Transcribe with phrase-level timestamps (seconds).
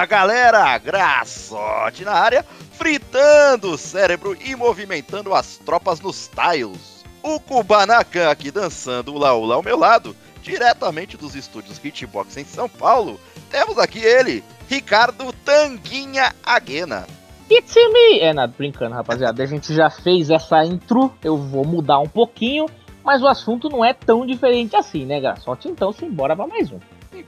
[0.00, 7.04] Fala galera, Graçote na área, fritando o cérebro e movimentando as tropas nos tiles.
[7.22, 12.66] O Kubanacan aqui dançando o Laula ao meu lado, diretamente dos estúdios Hitbox em São
[12.66, 13.20] Paulo.
[13.50, 17.06] Temos aqui ele, Ricardo Tanguinha Aguena.
[17.50, 18.20] It's me!
[18.20, 19.42] É, nada, brincando, rapaziada.
[19.42, 22.64] A gente já fez essa intro, eu vou mudar um pouquinho,
[23.04, 25.68] mas o assunto não é tão diferente assim, né, Graçote?
[25.68, 26.78] Então, simbora pra mais um.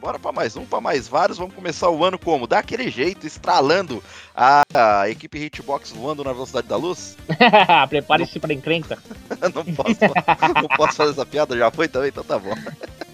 [0.00, 1.38] Bora para mais um, para mais vários.
[1.38, 2.46] Vamos começar o ano como?
[2.46, 4.02] Daquele jeito, estralando
[4.34, 7.16] a, a equipe Hitbox voando na velocidade da luz.
[7.88, 8.98] Prepare-se para encrenca.
[9.54, 9.98] não, posso,
[10.60, 12.54] não posso fazer essa piada, já foi também, então tá bom.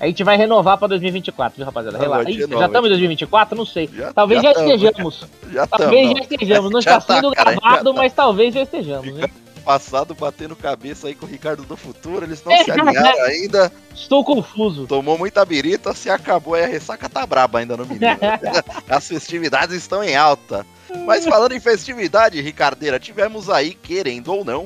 [0.00, 1.98] A gente vai renovar para 2024, viu, rapaziada?
[1.98, 2.30] Relaxa.
[2.32, 3.56] já estamos em 2024?
[3.56, 3.90] Não sei.
[3.92, 5.26] Já, talvez já, já estejamos.
[5.50, 6.70] Já talvez já estejamos.
[6.70, 9.30] Não está sendo tá, gravado, mas talvez já estejamos, hein?
[9.68, 13.70] Passado batendo cabeça aí com o Ricardo do futuro, eles não se alinharam ainda.
[13.94, 14.86] Estou confuso.
[14.86, 18.16] Tomou muita birita, se acabou e a ressaca tá braba ainda no menino.
[18.88, 20.64] As festividades estão em alta.
[21.04, 24.64] Mas falando em festividade, Ricardeira, tivemos aí, querendo ou não,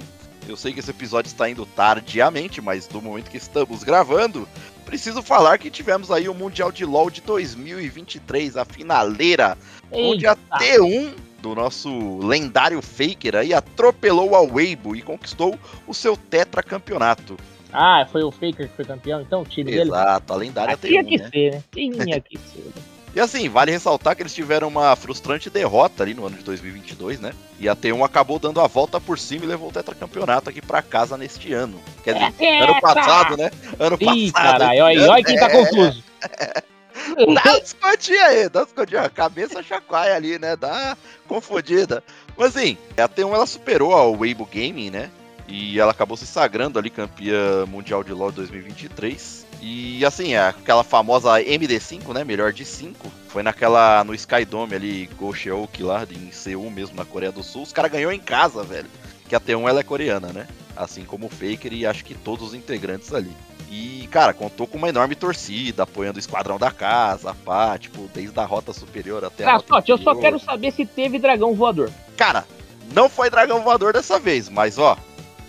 [0.49, 4.49] eu sei que esse episódio está indo tardiamente, mas do momento que estamos gravando,
[4.87, 9.59] preciso falar que tivemos aí o Mundial de LoL de 2023, a finaleira,
[9.91, 10.07] Eita.
[10.07, 16.17] onde a T1 do nosso lendário Faker aí atropelou a Weibo e conquistou o seu
[16.17, 17.37] tetracampeonato.
[17.73, 19.97] Ah, foi o Faker que foi campeão, então o time Exato, dele.
[19.97, 21.29] Exato, a lendária tem Tinha que né?
[21.31, 21.63] ser, né?
[21.73, 22.61] Tinha que ser.
[22.61, 22.83] Né?
[23.15, 27.21] E assim, vale ressaltar que eles tiveram uma frustrante derrota ali no ano de 2022,
[27.21, 27.35] né?
[27.61, 30.81] E a T1 acabou dando a volta por cima e levou o tetracampeonato aqui para
[30.81, 31.79] casa neste ano.
[32.03, 33.51] Quer dizer, é ano passado, né?
[33.79, 34.61] Ano Ih, passado.
[34.61, 36.03] Caralho, olha, olha quem tá confuso.
[37.15, 39.03] Dá uns escondinha aí, dá uns escondinha.
[39.03, 40.57] A cabeça chacoalha ali, né?
[40.57, 40.97] Dá
[41.27, 42.03] confundida.
[42.37, 45.11] Mas assim, a T1 ela superou a Weibo Gaming, né?
[45.49, 49.47] E ela acabou se sagrando ali campeã mundial de LoL 2023.
[49.61, 52.25] E assim, é aquela famosa MD5, né?
[52.25, 53.11] Melhor de 5.
[53.29, 54.03] Foi naquela.
[54.03, 57.63] no Skydome ali, Gosheoki lá, em Seul mesmo, na Coreia do Sul.
[57.63, 58.89] Os caras ganhou em casa, velho.
[59.29, 60.49] Que a T1 ela é coreana, né?
[60.77, 63.31] Assim como o Faker e acho que todos os integrantes ali.
[63.75, 68.39] E, cara, contou com uma enorme torcida, apoiando o esquadrão da casa, pá, tipo, desde
[68.39, 69.55] a rota superior até a.
[69.55, 71.91] Ah, rota eu só quero saber se teve dragão voador.
[72.15, 72.45] Cara,
[72.93, 74.95] não foi dragão voador dessa vez, mas ó,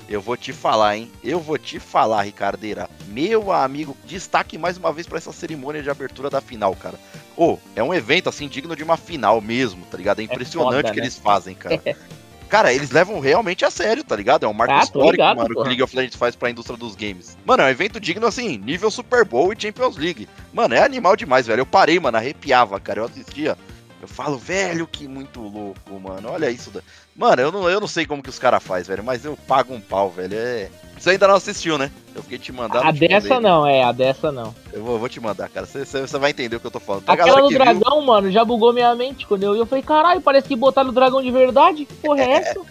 [0.07, 1.11] eu vou te falar, hein?
[1.21, 2.89] Eu vou te falar, Ricardeira.
[3.07, 6.97] Meu amigo, destaque mais uma vez para essa cerimônia de abertura da final, cara.
[7.35, 10.21] Ô, oh, é um evento assim digno de uma final mesmo, tá ligado?
[10.21, 11.03] É impressionante o é que né?
[11.03, 11.81] eles fazem, cara.
[12.53, 14.45] Cara, eles levam realmente a sério, tá ligado?
[14.45, 15.63] É um marco ah, histórico, ligado, mano, porra.
[15.63, 17.35] que League of Legends faz pra indústria dos games.
[17.43, 20.29] Mano, é um evento digno assim, nível Super Bowl e Champions League.
[20.53, 21.61] Mano, é animal demais, velho.
[21.61, 22.99] Eu parei, mano, arrepiava, cara.
[22.99, 23.57] Eu assistia.
[23.99, 26.29] Eu falo, velho, que muito louco, mano.
[26.29, 26.69] Olha isso.
[26.69, 26.81] Da...
[27.15, 29.73] Mano, eu não, eu não sei como que os caras fazem, velho, mas eu pago
[29.73, 30.35] um pau, velho.
[30.37, 30.69] É.
[31.03, 31.91] Você ainda não assistiu, né?
[32.15, 32.87] Eu fiquei te mandando.
[32.87, 34.55] A dessa não, é, a dessa não.
[34.71, 35.65] Eu vou, vou te mandar, cara.
[35.65, 37.03] Você vai entender o que eu tô falando.
[37.03, 38.03] Pra Aquela do dragão, viu...
[38.03, 39.53] mano, já bugou minha mente quando eu.
[39.53, 41.83] Eu falei, caralho, parece que botaram o dragão de verdade.
[41.83, 42.61] Que porra é, é essa?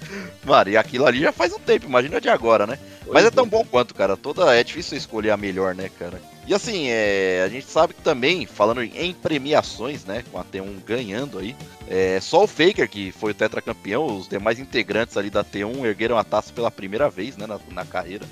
[0.46, 2.78] Mano, e aquilo ali já faz um tempo, imagina de agora, né?
[3.02, 3.48] Pois Mas é tão é.
[3.48, 4.16] bom quanto, cara.
[4.16, 6.18] Toda é difícil escolher a melhor, né, cara?
[6.46, 10.82] E assim, é, a gente sabe que também, falando em premiações, né, com a T1
[10.84, 11.54] ganhando aí,
[11.88, 16.18] é só o Faker que foi o tetracampeão, os demais integrantes ali da T1 ergueram
[16.18, 18.26] a taça pela primeira vez, né, na, na carreira.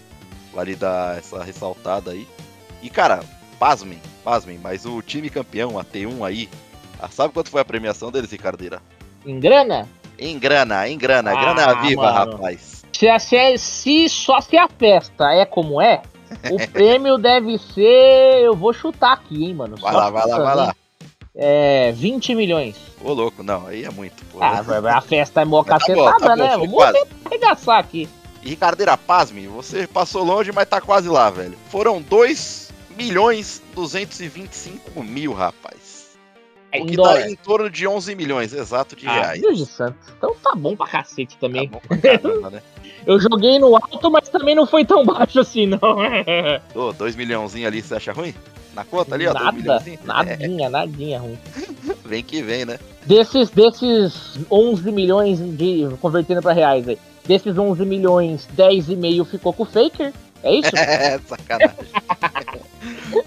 [0.52, 2.26] Vale dar essa ressaltada aí.
[2.82, 3.20] E cara,
[3.60, 6.48] pasmem, pasmem, mas o time campeão, a T1 aí,
[6.98, 8.82] ah, sabe quanto foi a premiação deles, Ricardeira?
[9.24, 9.88] Em grana?
[10.18, 12.32] Em grana, em grana, ah, grana viva, mano.
[12.32, 12.84] rapaz.
[12.92, 16.02] Se, se, se só se a festa é como é,
[16.50, 18.42] o prêmio deve ser.
[18.42, 19.76] Eu vou chutar aqui, hein, mano.
[19.76, 20.76] Vai Só lá, vai lá, vai lá.
[21.34, 21.92] É.
[21.92, 22.76] 20 milhões.
[23.02, 24.24] Ô, louco, não, aí é muito.
[24.26, 24.38] Pô.
[24.42, 24.62] Ah,
[24.96, 26.56] a festa é mó tá cacetada, tá né?
[26.56, 26.82] Vamos
[27.24, 28.08] arregaçar aqui.
[28.42, 31.56] E Ricardeira, pasme, você passou longe, mas tá quase lá, velho.
[31.68, 36.10] Foram 2 milhões 225 mil, rapaz.
[36.72, 39.40] É, o que dá em torno de 11 milhões, exato, de ah, reais.
[39.40, 39.96] Deus de santo.
[40.16, 41.68] Então tá bom pra cacete também.
[41.68, 42.62] Tá bom pra caramba, né?
[43.06, 45.78] Eu joguei no alto, mas também não foi tão baixo assim, não.
[46.74, 48.34] Ô, 2 milhãozinho ali, você acha ruim?
[48.74, 51.38] Na conta ali, ó, Nada, nadinha, nadinha ruim.
[52.04, 52.78] vem que vem, né?
[53.04, 55.88] Desses, desses 11 milhões de.
[56.00, 56.98] convertendo pra reais aí.
[57.24, 60.12] Desses 11 milhões, 10,5 ficou com o Faker.
[60.42, 60.70] É isso?
[60.76, 61.76] É, sacanagem.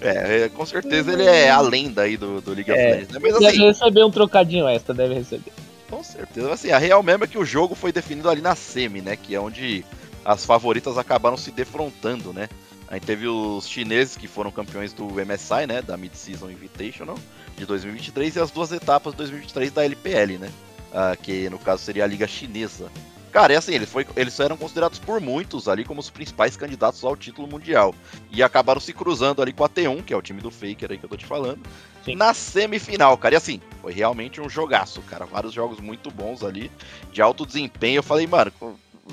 [0.00, 3.20] é, com certeza ele é a lenda aí do, do League of é, Legends, né?
[3.22, 5.52] Mas, assim, deve receber um trocadinho extra, deve receber.
[5.94, 6.52] Com certeza.
[6.52, 9.14] Assim, a real mesmo é que o jogo foi definido ali na semi, né?
[9.14, 9.84] Que é onde
[10.24, 12.48] as favoritas acabaram se defrontando, né?
[12.88, 15.80] Aí teve os chineses que foram campeões do MSI, né?
[15.80, 17.16] Da Mid-Season Invitational
[17.56, 20.50] de 2023 e as duas etapas de 2023 da LPL, né?
[20.92, 22.90] Ah, que no caso seria a Liga Chinesa.
[23.30, 27.04] Cara, é assim, eles, foi, eles eram considerados por muitos ali como os principais candidatos
[27.04, 27.94] ao título mundial.
[28.32, 30.98] E acabaram se cruzando ali com a T1, que é o time do Faker aí
[30.98, 31.60] que eu tô te falando,
[32.04, 32.16] Sim.
[32.16, 33.34] na semifinal, cara.
[33.34, 35.24] E assim, foi realmente um jogaço, cara.
[35.24, 36.70] Vários jogos muito bons ali,
[37.12, 37.98] de alto desempenho.
[37.98, 38.52] Eu falei, mano,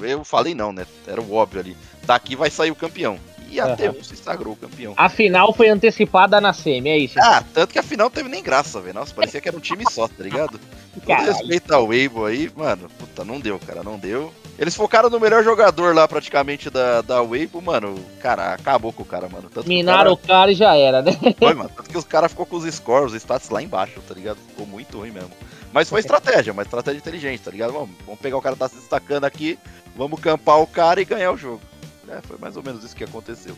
[0.02, 0.86] eu falei não, né?
[1.08, 1.78] Era o óbvio ali.
[2.04, 3.20] Daqui vai sair o campeão.
[3.52, 3.76] E a uhum.
[3.76, 4.94] T1 se sagrou campeão.
[4.96, 7.20] A final foi antecipada na semi, é isso?
[7.20, 8.96] Ah, tanto que a final não teve nem graça, velho.
[8.96, 10.58] Nossa, parecia que era um time só, tá ligado?
[11.06, 14.34] Com respeito ao Weibo aí, mano, puta, não deu, cara, não deu.
[14.58, 17.96] Eles focaram no melhor jogador lá, praticamente, da, da Weibo, mano.
[18.22, 19.50] Cara, acabou com o cara, mano.
[19.54, 20.34] Tanto Minaram o cara...
[20.34, 21.12] o cara e já era, né?
[21.38, 21.72] Foi, mano.
[21.76, 24.38] Tanto que os caras ficou com os scores, os stats lá embaixo, tá ligado?
[24.48, 25.32] Ficou muito ruim mesmo.
[25.74, 27.74] Mas foi estratégia, uma estratégia inteligente, tá ligado?
[27.74, 29.58] Vamos, vamos pegar o cara que tá se destacando aqui,
[29.96, 31.62] vamos campar o cara e ganhar o jogo.
[32.12, 33.56] É, foi mais ou menos isso que aconteceu.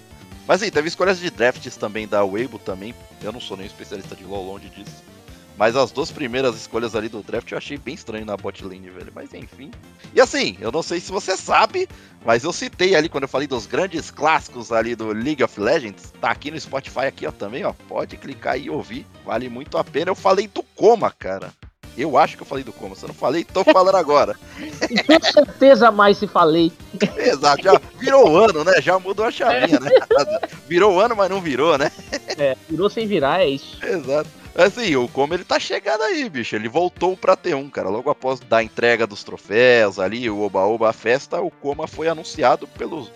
[0.48, 2.94] Mas sim, teve escolhas de drafts também da Weibo também.
[3.22, 5.04] Eu não sou nem especialista de LoL, longe disso.
[5.58, 8.90] Mas as duas primeiras escolhas ali do draft eu achei bem estranho na bot lane,
[8.90, 9.12] velho.
[9.14, 9.72] Mas enfim.
[10.14, 11.88] E assim, eu não sei se você sabe,
[12.26, 16.12] mas eu citei ali quando eu falei dos grandes clássicos ali do League of Legends.
[16.20, 17.74] Tá aqui no Spotify aqui, ó, também, ó.
[17.88, 19.06] Pode clicar e ouvir.
[19.24, 20.12] Vale muito a pena.
[20.12, 21.54] Eu falei do Coma, cara.
[21.98, 22.96] Eu acho que eu falei do Coma.
[22.96, 24.36] Se eu não falei, tô falando agora.
[25.06, 26.72] Com certeza mais se falei.
[27.18, 28.82] Exato, já virou ano, né?
[28.82, 29.90] Já mudou a chavinha, né?
[30.68, 31.92] Virou ano, mas não virou, né?
[32.38, 33.78] É, virou sem virar, é isso.
[33.86, 34.30] Exato.
[34.56, 36.56] Assim, o Como ele tá chegando aí, bicho.
[36.56, 37.90] Ele voltou pra T1, cara.
[37.90, 42.68] Logo após da entrega dos troféus ali, o Oba-Oba, a festa, o Coma foi anunciado
[42.68, 43.08] pelo,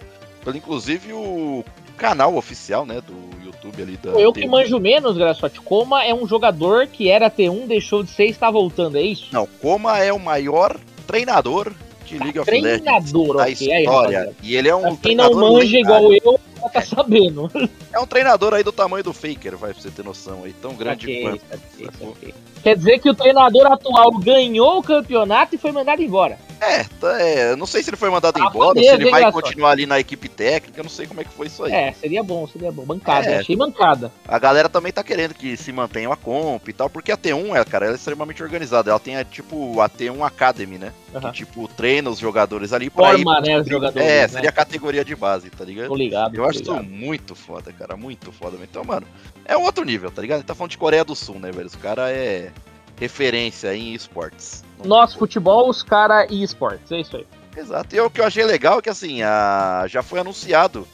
[0.44, 1.64] pelo inclusive o
[1.98, 4.12] canal oficial, né, do YouTube ali da.
[4.12, 5.60] Eu que manjo menos, Graçote.
[5.60, 9.28] Coma é um jogador que era T1, deixou de ser e está voltando, é isso?
[9.32, 11.74] Não, Coma é o maior treinador
[12.06, 14.22] de League of Legends treinador, da história.
[14.22, 17.50] Aí, e ele é um Quem não manja igual eu, tá sabendo.
[17.92, 20.76] É um treinador aí do tamanho do Faker, vai pra você ter noção aí, tão
[20.76, 21.42] grande okay, quanto.
[21.46, 22.34] Okay, okay.
[22.64, 26.38] Quer dizer que o treinador atual ganhou o campeonato e foi mandado embora.
[26.60, 29.72] É, tá, é não sei se ele foi mandado ah, embora, se ele vai continuar
[29.72, 31.72] ali na equipe técnica, eu não sei como é que foi isso aí.
[31.72, 32.84] É, seria bom, seria bom.
[32.84, 34.12] Bancada, é, achei bancada.
[34.28, 37.56] A galera também tá querendo que se mantenha a comp e tal, porque a T1,
[37.56, 38.90] é, cara, ela é extremamente organizada.
[38.90, 40.94] Ela tem, é, tipo, a T1 Academy, né?
[41.14, 41.22] Uhum.
[41.22, 43.42] Que, tipo, treina os jogadores ali pra Forma, ir...
[43.42, 44.50] né, os jogadores, É, seria né?
[44.50, 45.90] a categoria de base, tá ligado?
[45.90, 46.84] Tô ligado, Eu tô ligado.
[46.84, 48.58] muito foda, cara, muito foda.
[48.62, 49.08] Então, mano,
[49.46, 50.38] é um outro nível, tá ligado?
[50.38, 51.68] A gente tá falando de Coreia do Sul, né, velho?
[51.68, 52.52] Os caras é
[53.00, 54.64] referência em esportes.
[54.84, 57.26] Nosso futebol, os caras e esportes, é isso aí.
[57.56, 57.96] Exato.
[57.96, 59.86] E o que eu achei legal é que assim, a...
[59.88, 60.88] já foi anunciado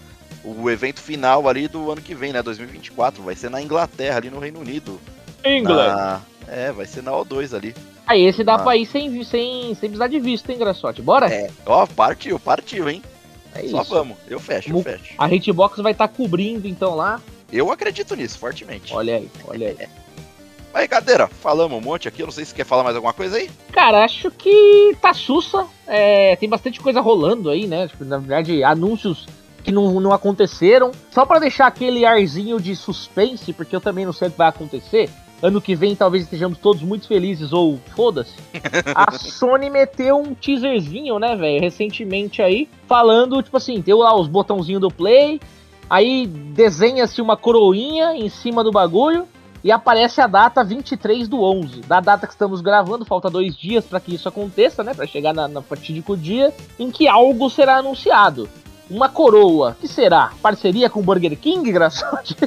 [0.44, 2.42] o evento final ali do ano que vem, né?
[2.42, 3.22] 2024.
[3.24, 5.00] Vai ser na Inglaterra, ali no Reino Unido.
[5.44, 5.96] England.
[5.96, 6.22] Na...
[6.48, 7.76] É, vai ser na O2 ali.
[8.06, 8.60] Aí ah, esse dá ah.
[8.60, 11.02] pra ir sem, sem, sem precisar de visto, hein, Graçote?
[11.02, 11.34] Bora?
[11.34, 11.50] É.
[11.66, 13.02] Ó, partiu, partiu, hein?
[13.56, 13.90] É Só isso.
[13.90, 14.18] vamos.
[14.28, 15.14] Eu fecho, eu fecho.
[15.18, 17.22] A Hitbox vai estar tá cobrindo então lá.
[17.52, 18.94] Eu acredito nisso, fortemente.
[18.94, 19.88] Olha aí, olha aí.
[20.74, 22.24] Mas, cadeira, falamos um monte aqui.
[22.24, 23.48] Eu não sei se quer falar mais alguma coisa aí.
[23.72, 25.68] Cara, acho que tá sussa.
[25.86, 27.88] É, tem bastante coisa rolando aí, né?
[27.88, 29.28] Tipo, na verdade, anúncios
[29.64, 30.92] que não, não aconteceram.
[31.12, 34.50] Só para deixar aquele arzinho de suspense, porque eu também não sei o que vai
[34.50, 35.12] acontecer.
[35.44, 38.32] Ano que vem talvez estejamos todos muito felizes, ou foda-se.
[38.96, 44.30] A Sony meteu um teaserzinho, né, velho, recentemente aí, falando, tipo assim, deu lá os
[44.30, 45.42] botãozinhos do play,
[45.90, 49.28] aí desenha-se uma coroinha em cima do bagulho,
[49.62, 53.84] e aparece a data 23 do 11, da data que estamos gravando, falta dois dias
[53.84, 57.80] para que isso aconteça, né, para chegar na, na fatídico dia em que algo será
[57.80, 58.48] anunciado.
[58.90, 60.32] Uma coroa, que será?
[60.42, 62.38] Parceria com o Burger King, Graçote?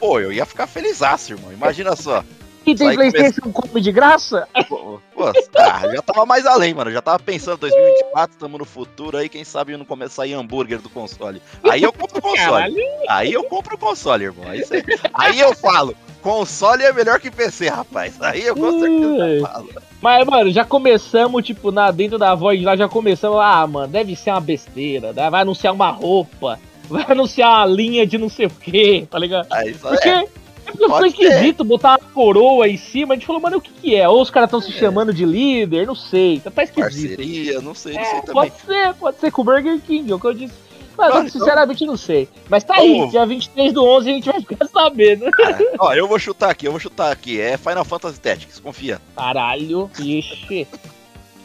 [0.00, 2.24] Pô, eu ia ficar feliz, irmão, imagina só.
[2.66, 3.68] E tem Playstation come...
[3.68, 4.48] come de graça?
[4.68, 6.90] Pô, pô, ah, já tava mais além, mano.
[6.90, 10.90] Já tava pensando, 2024, estamos no futuro, aí quem sabe não começar ir hambúrguer do
[10.90, 11.40] console.
[11.70, 12.76] Aí eu compro o console.
[13.08, 14.48] Aí eu compro o console, irmão.
[14.48, 14.84] Aí, cê...
[15.14, 18.20] aí eu falo, console é melhor que PC, rapaz.
[18.20, 19.68] Aí eu com certeza falo.
[20.02, 24.16] Mas, mano, já começamos, tipo, na, dentro da voz lá, já começamos, ah, mano, deve
[24.16, 25.30] ser uma besteira, né?
[25.30, 26.58] vai anunciar uma roupa,
[26.88, 29.46] vai anunciar uma linha de não sei o que, tá ligado?
[29.52, 30.08] Aí, Porque...
[30.08, 30.45] É
[30.88, 33.14] foi esquisito botar uma coroa em cima.
[33.14, 34.08] A gente falou, mano, o que, que é?
[34.08, 34.78] Ou os caras estão se é.
[34.78, 36.40] chamando de líder, não sei.
[36.40, 37.16] Tá, tá esquisito.
[37.16, 38.34] Parceria, não sei, não é, sei também.
[38.34, 40.66] Pode ser, pode ser com o Burger King, é o que eu disse.
[40.96, 42.28] Mas eu sinceramente não sei.
[42.48, 43.10] Mas tá aí, Vamos.
[43.10, 45.26] dia 23 do 11 a gente vai ficar sabendo.
[45.26, 45.74] É.
[45.78, 47.38] Ó, eu vou chutar aqui, eu vou chutar aqui.
[47.38, 49.00] É Final Fantasy Tactics, confia.
[49.14, 50.66] Caralho, ixi.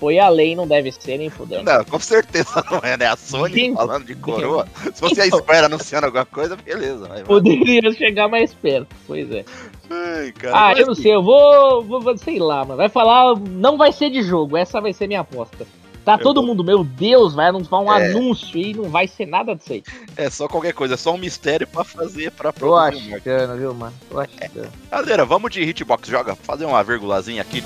[0.02, 1.62] Foi além, não deve ser nem fudendo.
[1.64, 3.06] Não, com certeza não é, né?
[3.06, 3.76] A Sony Sim.
[3.76, 4.68] falando de coroa.
[4.96, 7.08] Se você então, espera anunciando alguma coisa, beleza.
[7.08, 9.46] Vai, poderia chegar mais perto, pois é.
[9.92, 12.78] Ai, cara, ah, eu não sei, eu vou, vou, sei lá, mano.
[12.78, 15.68] Vai falar, não vai ser de jogo, essa vai ser minha aposta.
[16.04, 16.48] Tá eu todo vou...
[16.48, 18.08] mundo, meu Deus, vai anunciar um é...
[18.10, 19.84] anúncio e não vai ser nada disso aí.
[20.18, 23.94] É só qualquer coisa, é só um mistério pra fazer, pra Tô achando, viu, mano?
[24.10, 24.66] Tô achando.
[24.66, 24.70] É.
[24.90, 27.64] Galera, vamos de hitbox, joga, fazer uma vírgulazinha aqui.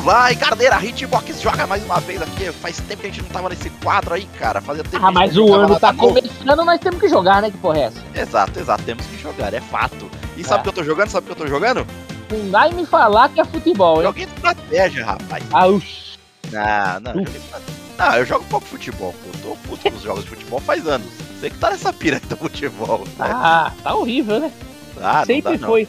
[0.00, 2.50] Vamos lá, e Cardeira, Hitbox joga mais uma vez aqui.
[2.52, 4.60] Faz tempo que a gente não tava nesse quadro aí, cara.
[4.60, 7.50] Fazia tempo Ah, mas o ano tá começando, nós temos que jogar, né?
[7.50, 8.02] Que porra é essa?
[8.14, 10.10] Exato, exato, temos que jogar, é fato.
[10.36, 10.62] E sabe o É.
[10.64, 11.08] que eu tô jogando?
[11.08, 11.86] Sabe o que eu tô jogando?
[12.30, 14.02] Não vai me falar que é futebol, hein?
[14.04, 15.44] Joguei estratégia, rapaz.
[15.52, 16.18] Ah, uxi.
[16.52, 17.76] Não, não, joguei estratégia.
[17.98, 19.30] Não, eu jogo pouco futebol, pô.
[19.48, 21.06] Eu tô puto com os jogos de futebol faz anos.
[21.40, 22.98] Você que tá nessa pira do futebol.
[23.18, 23.26] Né?
[23.30, 24.52] Ah, tá horrível, né?
[25.02, 25.86] Ah, Sempre dá, não.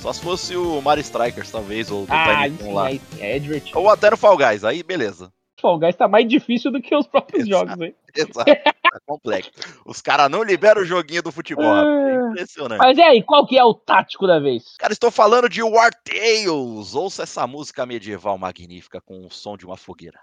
[0.00, 2.86] Só se fosse o Mario Strikers, talvez, ou do Ah, Tiny lá.
[2.86, 3.78] aí, é divertido.
[3.78, 5.30] Ou até no Fall Guys, aí beleza.
[5.60, 7.68] Fall Guys tá mais difícil do que os próprios Exato.
[7.68, 7.94] jogos, hein?
[8.16, 9.50] Exato, tá complexo.
[9.84, 11.76] Os caras não liberam o joguinho do futebol.
[11.76, 12.78] É impressionante.
[12.78, 14.74] Mas e aí, qual que é o tático da vez?
[14.78, 16.94] Cara, estou falando de War Tales.
[16.94, 20.18] Ouça essa música medieval magnífica com o som de uma fogueira.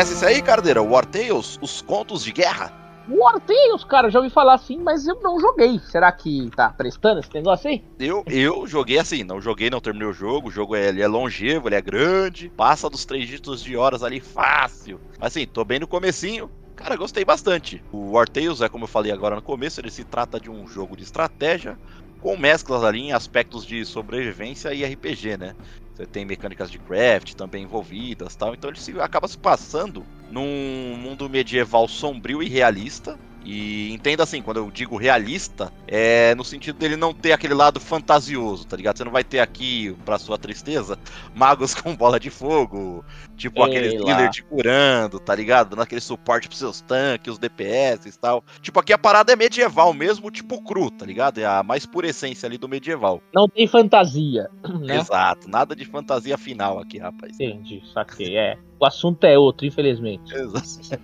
[0.00, 0.80] Conhece isso aí, Cardeira?
[0.80, 2.72] War Tales, os contos de guerra.
[3.06, 5.78] War Tales, cara, já ouvi falar assim, mas eu não joguei.
[5.78, 7.84] Será que tá prestando esse negócio aí?
[7.98, 10.48] Eu, eu joguei assim, não joguei, não terminei o jogo.
[10.48, 14.02] O jogo é, ele é longevo, ele é grande, passa dos três dígitos de horas
[14.02, 14.98] ali fácil.
[15.18, 16.50] Mas assim, tô bem no comecinho.
[16.74, 17.84] Cara, gostei bastante.
[17.92, 20.66] O War Tales é como eu falei agora no começo, ele se trata de um
[20.66, 21.76] jogo de estratégia
[22.22, 25.54] com mesclas ali em aspectos de sobrevivência e RPG, né?
[25.94, 28.54] Você tem mecânicas de craft também envolvidas, tal.
[28.54, 33.18] Então ele se, acaba se passando num mundo medieval sombrio e realista.
[33.44, 37.80] E entenda assim, quando eu digo realista, é no sentido dele não ter aquele lado
[37.80, 38.98] fantasioso, tá ligado?
[38.98, 40.98] Você não vai ter aqui, pra sua tristeza,
[41.34, 43.04] magos com bola de fogo,
[43.36, 44.10] tipo Sei aqueles lá.
[44.10, 45.70] healer te curando, tá ligado?
[45.70, 48.44] Dando aquele suporte pros seus tanques, os DPS e tal.
[48.60, 51.38] Tipo, aqui a parada é medieval mesmo, tipo cru, tá ligado?
[51.38, 53.22] É a mais pura essência ali do medieval.
[53.34, 54.98] Não tem fantasia, né?
[54.98, 57.32] Exato, nada de fantasia final aqui, rapaz.
[57.34, 58.36] Entendi, saquei.
[58.36, 58.58] É.
[58.80, 60.34] O assunto é outro, infelizmente.
[60.34, 60.98] Exato.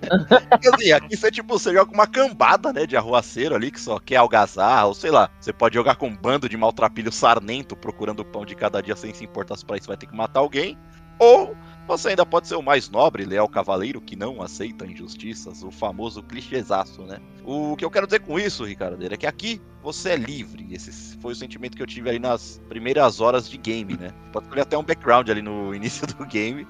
[0.49, 3.99] Porque, assim, aqui você, tipo, você joga uma cambada, né, de arruaceiro ali, que só
[3.99, 8.21] quer algazarra, ou sei lá, você pode jogar com um bando de maltrapilho sarnento procurando
[8.21, 10.41] o pão de cada dia sem se importar se pra isso vai ter que matar
[10.41, 10.79] alguém,
[11.19, 11.55] ou
[11.87, 16.23] você ainda pode ser o mais nobre, leal cavaleiro que não aceita injustiças, o famoso
[16.23, 17.21] clichêzaço, né?
[17.45, 20.67] O que eu quero dizer com isso, Ricardo, é que aqui você é livre.
[20.73, 24.11] Esse foi o sentimento que eu tive ali nas primeiras horas de game, né?
[24.33, 26.67] Pode escolher até um background ali no início do game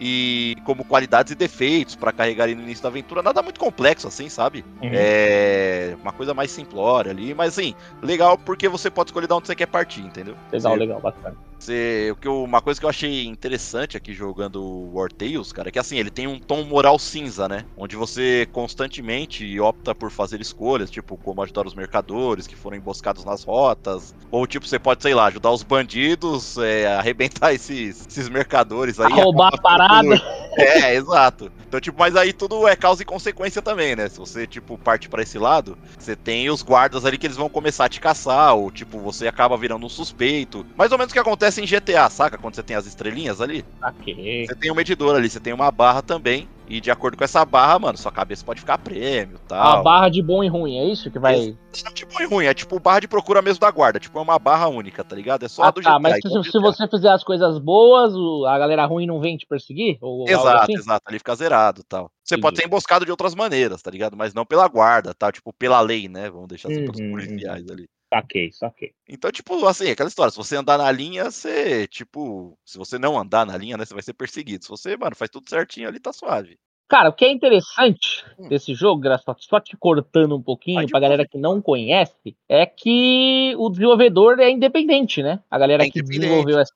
[0.00, 4.08] e como qualidades e defeitos pra carregar ali no início da aventura, nada muito complexo
[4.08, 4.64] assim, sabe?
[4.80, 4.90] Uhum.
[4.94, 9.46] É uma coisa mais simplória ali, mas assim, legal porque você pode escolher de onde
[9.46, 10.34] você quer partir, entendeu?
[10.50, 11.36] Legal, legal, bacana.
[11.64, 15.68] Você, o que eu- uma coisa que eu achei interessante aqui jogando War Tales, cara,
[15.68, 17.66] é que assim, ele tem um tom moral cinza, né?
[17.76, 23.24] Onde você constantemente opta por fazer escolhas, tipo, como ajudar os mercadores que foram emboscados
[23.24, 28.28] nas rotas, ou tipo, você pode, sei lá, ajudar os bandidos, é, arrebentar esses, esses
[28.28, 29.12] mercadores aí.
[29.12, 30.02] A roubar a parada.
[30.02, 30.22] tudo.
[30.58, 31.52] É, exato.
[31.70, 34.08] Então, tipo, mas aí tudo é causa e consequência também, né?
[34.08, 37.48] Se você, tipo, parte pra esse lado, você tem os guardas ali que eles vão
[37.48, 40.66] começar a te caçar, ou, tipo, você acaba virando um suspeito.
[40.76, 42.36] Mais ou menos o que acontece em GTA, saca?
[42.36, 43.64] Quando você tem as estrelinhas ali.
[43.80, 44.46] Saquei.
[44.46, 46.48] Você tem um medidor ali, você tem uma barra também.
[46.70, 49.82] E de acordo com essa barra, mano, sua cabeça pode ficar prêmio e A tal.
[49.82, 51.36] barra de bom e ruim, é isso que vai.
[51.36, 53.98] Não é tipo ruim, é tipo barra de procura mesmo da guarda.
[54.00, 55.44] Tipo, é uma barra única, tá ligado?
[55.44, 56.00] É só a Ah, do tá, GTA.
[56.00, 56.60] mas se, do se GTA.
[56.60, 58.12] você fizer as coisas boas,
[58.48, 59.98] a galera ruim não vem te perseguir?
[60.00, 60.74] Ou Exato, assim?
[60.78, 61.02] exato.
[61.06, 62.10] Ali fica zerado e tal.
[62.24, 62.62] Você pode Entendi.
[62.62, 64.16] ser emboscado de outras maneiras, tá ligado?
[64.16, 65.30] Mas não pela guarda, tá?
[65.32, 66.30] Tipo, pela lei, né?
[66.30, 67.88] Vamos deixar assim pelos Uhum, policiais ali.
[68.12, 68.92] Saquei, saquei.
[69.08, 70.30] Então, tipo, assim, aquela história.
[70.32, 73.84] Se você andar na linha, você, tipo, se você não andar na linha, né?
[73.84, 74.64] Você vai ser perseguido.
[74.64, 76.58] Se você, mano, faz tudo certinho ali, tá suave.
[76.90, 78.48] Cara, o que é interessante Hum.
[78.48, 83.54] desse jogo, Graçote, só te cortando um pouquinho pra galera que não conhece, é que
[83.56, 85.38] o desenvolvedor é independente, né?
[85.48, 86.72] A galera É que desenvolveu essa,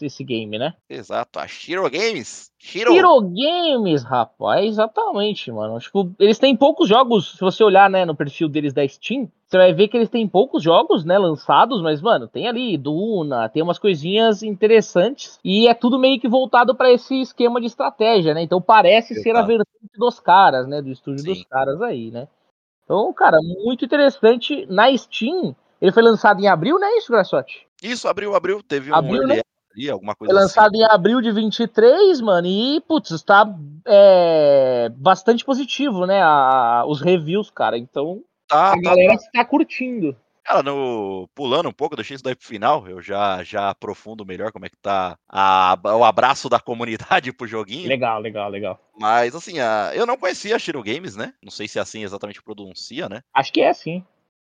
[0.00, 0.72] esse, game, né?
[0.88, 1.38] Exato.
[1.38, 2.50] A Shiro Games.
[2.58, 2.96] Shiro.
[2.96, 5.78] Hero Games, rapaz, exatamente, mano.
[5.78, 9.56] Tipo, eles têm poucos jogos, se você olhar, né, no perfil deles da Steam, você
[9.56, 13.62] vai ver que eles têm poucos jogos, né, lançados, mas, mano, tem ali Duna, tem
[13.62, 18.42] umas coisinhas interessantes, e é tudo meio que voltado pra esse esquema de estratégia, né?
[18.42, 21.32] Então parece ser a vertente dos caras, né, do estúdio Sim.
[21.32, 22.28] dos caras aí, né?
[22.84, 24.66] Então, cara, muito interessante.
[24.66, 27.66] Na Steam, ele foi lançado em abril, né, isso, Graçote?
[27.82, 28.62] Isso, abriu, abriu.
[28.62, 29.42] Teve um Abriu, early né?
[29.74, 30.58] ali, alguma coisa Foi assim.
[30.58, 33.48] lançado em abril de 23, mano, e, putz, está
[33.86, 36.20] é, bastante positivo, né?
[36.22, 37.78] a- os reviews, cara.
[37.78, 40.16] Então, Tá, a tá, galera está curtindo.
[40.48, 44.50] Cara, no, pulando um pouco, deixei isso daí pro final, eu já, já aprofundo melhor
[44.50, 47.86] como é que tá a, o abraço da comunidade pro joguinho.
[47.86, 48.80] Legal, legal, legal.
[48.98, 51.34] Mas assim, a, eu não conhecia a Shiro Games, né?
[51.42, 53.20] Não sei se é assim exatamente pronuncia, né?
[53.34, 54.02] Acho que é sim.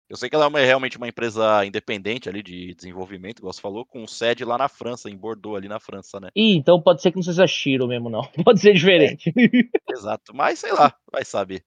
[0.09, 3.61] Eu sei que ela é uma, realmente uma empresa independente ali de desenvolvimento, igual você
[3.61, 6.29] falou, com sede lá na França, em Bordeaux, ali na França, né?
[6.35, 8.23] Ih, então pode ser que não seja Shiro mesmo, não.
[8.45, 9.31] Pode ser diferente.
[9.37, 11.63] É, exato, mas sei lá, vai saber.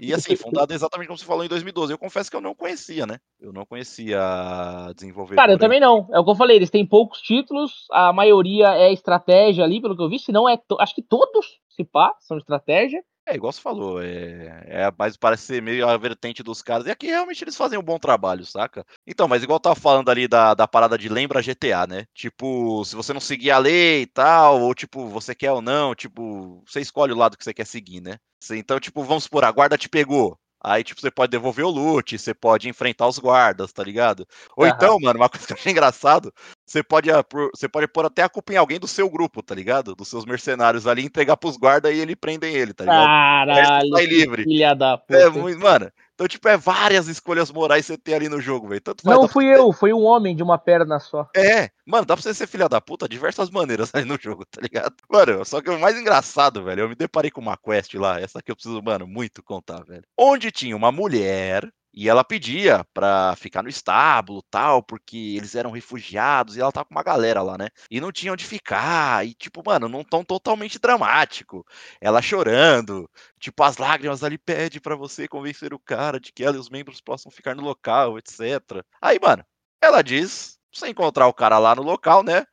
[0.00, 1.92] E assim, fundada exatamente como você falou em 2012.
[1.92, 3.18] Eu confesso que eu não conhecia, né?
[3.40, 5.36] Eu não conhecia a desenvolvedora.
[5.36, 6.08] Cara, eu também não.
[6.12, 9.96] É o que eu falei, eles têm poucos títulos, a maioria é estratégia ali, pelo
[9.96, 10.58] que eu vi, se não é.
[10.78, 13.02] Acho que todos, se pá, são estratégia.
[13.24, 16.86] É, igual você falou, é, é, mas parece ser meio a vertente dos caras.
[16.86, 18.84] E aqui realmente eles fazem um bom trabalho, saca?
[19.06, 22.04] Então, mas igual eu tava falando ali da, da parada de lembra GTA, né?
[22.12, 25.94] Tipo, se você não seguir a lei e tal, ou tipo, você quer ou não,
[25.94, 28.18] tipo, você escolhe o lado que você quer seguir, né?
[28.50, 30.36] Então, tipo, vamos supor, a guarda te pegou.
[30.64, 34.26] Aí, tipo, você pode devolver o loot, você pode enfrentar os guardas, tá ligado?
[34.56, 36.32] Ou então, mano, uma coisa que eu achei engraçado,
[36.72, 37.22] você pode, ah,
[37.54, 39.94] você pode pôr até a culpa em alguém do seu grupo, tá ligado?
[39.94, 43.04] Dos seus mercenários ali, entregar pros guardas e ele prendem ele, tá ligado?
[43.04, 44.44] Caralho, sai livre.
[44.44, 45.18] filha da é puta.
[45.18, 48.68] É muito, mano, então, tipo, é várias escolhas morais que você tem ali no jogo,
[48.68, 48.80] velho.
[49.04, 51.28] Não fui eu, foi um homem de uma perna só.
[51.36, 54.46] É, mano, dá pra você ser filha da puta de diversas maneiras ali no jogo,
[54.46, 54.94] tá ligado?
[55.10, 58.40] Mano, só que o mais engraçado, velho, eu me deparei com uma quest lá, essa
[58.40, 60.04] que eu preciso, mano, muito contar, velho.
[60.16, 65.70] Onde tinha uma mulher e ela pedia pra ficar no estábulo tal, porque eles eram
[65.70, 67.68] refugiados e ela tava com uma galera lá, né?
[67.90, 69.26] E não tinha onde ficar.
[69.26, 71.66] E, tipo, mano, não tão totalmente dramático.
[72.00, 76.56] Ela chorando, tipo, as lágrimas ali pede para você convencer o cara de que ela
[76.56, 78.82] e os membros possam ficar no local, etc.
[79.00, 79.44] Aí, mano,
[79.82, 82.46] ela diz, você encontrar o cara lá no local, né?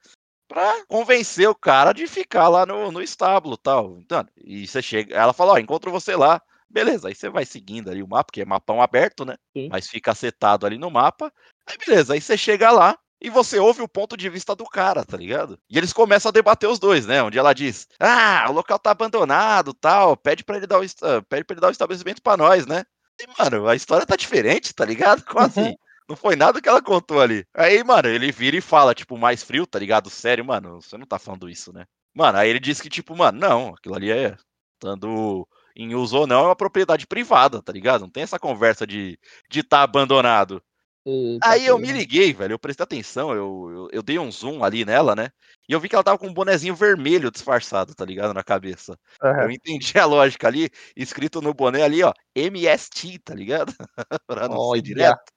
[0.48, 4.00] Pra convencer o cara de ficar lá no, no estábulo tal.
[4.00, 5.16] Então, e você chega.
[5.16, 8.42] Ela fala, ó, encontro você lá Beleza, aí você vai seguindo ali o mapa, que
[8.42, 9.36] é mapão aberto, né?
[9.56, 9.70] Sim.
[9.72, 11.32] Mas fica setado ali no mapa.
[11.68, 15.04] Aí beleza, aí você chega lá e você ouve o ponto de vista do cara,
[15.04, 15.60] tá ligado?
[15.70, 17.24] E eles começam a debater os dois, né?
[17.24, 20.84] Onde ela diz: "Ah, o local tá abandonado, tal, pede para ele dar o
[21.24, 22.84] pede para ele dar o estabelecimento para nós, né?"
[23.20, 25.24] E mano, a história tá diferente, tá ligado?
[25.26, 25.76] Como assim?
[26.08, 27.46] Não foi nada que ela contou ali.
[27.54, 30.10] Aí, mano, ele vira e fala, tipo, mais frio, tá ligado?
[30.10, 31.86] Sério, mano, você não tá falando isso, né?
[32.16, 34.36] Mano, aí ele diz que, tipo, mano, não, aquilo ali é.
[34.74, 38.02] Estando em uso ou não, é uma propriedade privada, tá ligado?
[38.02, 40.62] Não tem essa conversa de estar de tá abandonado.
[41.06, 44.64] Eita, Aí eu me liguei, velho, eu prestei atenção, eu, eu, eu, dei um zoom
[44.64, 45.30] ali nela, né?
[45.68, 48.34] E eu vi que ela tava com um bonezinho vermelho disfarçado, tá ligado?
[48.34, 49.00] Na cabeça.
[49.24, 49.42] Uhum.
[49.44, 53.74] Eu entendi a lógica ali, escrito no boné ali, ó, MST, tá ligado?
[54.28, 54.80] pra não Olha.
[54.80, 55.32] ser direto.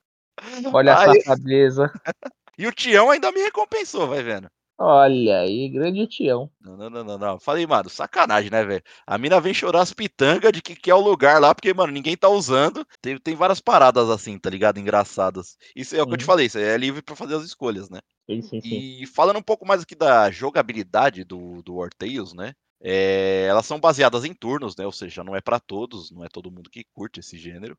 [0.72, 1.18] Olha Aí...
[1.18, 1.92] a safadeza.
[2.58, 4.50] e o Tião ainda me recompensou, vai vendo.
[4.84, 6.50] Olha aí, grande tião.
[6.60, 7.38] Não, não, não, não, não.
[7.38, 8.82] Falei, mano, sacanagem, né, velho?
[9.06, 11.92] A mina vem chorar as pitangas de que, que é o lugar lá, porque, mano,
[11.92, 12.84] ninguém tá usando.
[13.00, 14.80] Tem, tem várias paradas assim, tá ligado?
[14.80, 15.56] Engraçadas.
[15.76, 18.00] Isso é o que eu te falei, isso é livre para fazer as escolhas, né?
[18.28, 18.74] Sim, sim, sim.
[18.74, 22.52] E falando um pouco mais aqui da jogabilidade do, do Tales, né?
[22.80, 24.84] É, elas são baseadas em turnos, né?
[24.84, 27.78] Ou seja, não é para todos, não é todo mundo que curte esse gênero.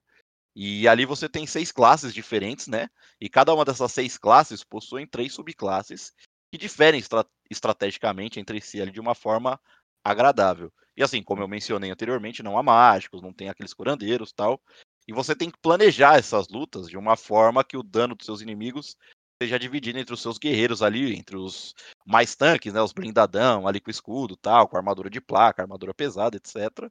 [0.55, 2.87] E ali você tem seis classes diferentes, né?
[3.19, 6.13] E cada uma dessas seis classes possuem três subclasses
[6.53, 9.59] que diferem estra estrategicamente entre si ali de uma forma
[10.03, 10.71] agradável.
[10.95, 14.61] E assim, como eu mencionei anteriormente, não há mágicos, não tem aqueles curandeiros tal.
[15.07, 18.39] E você tem que planejar essas lutas de uma forma que o dano dos seus
[18.39, 18.95] inimigos
[19.41, 21.73] seja dividido entre os seus guerreiros ali, entre os
[22.05, 26.37] mais tanques, né, os blindadão, ali com escudo, tal, com armadura de placa, armadura pesada,
[26.37, 26.87] etc.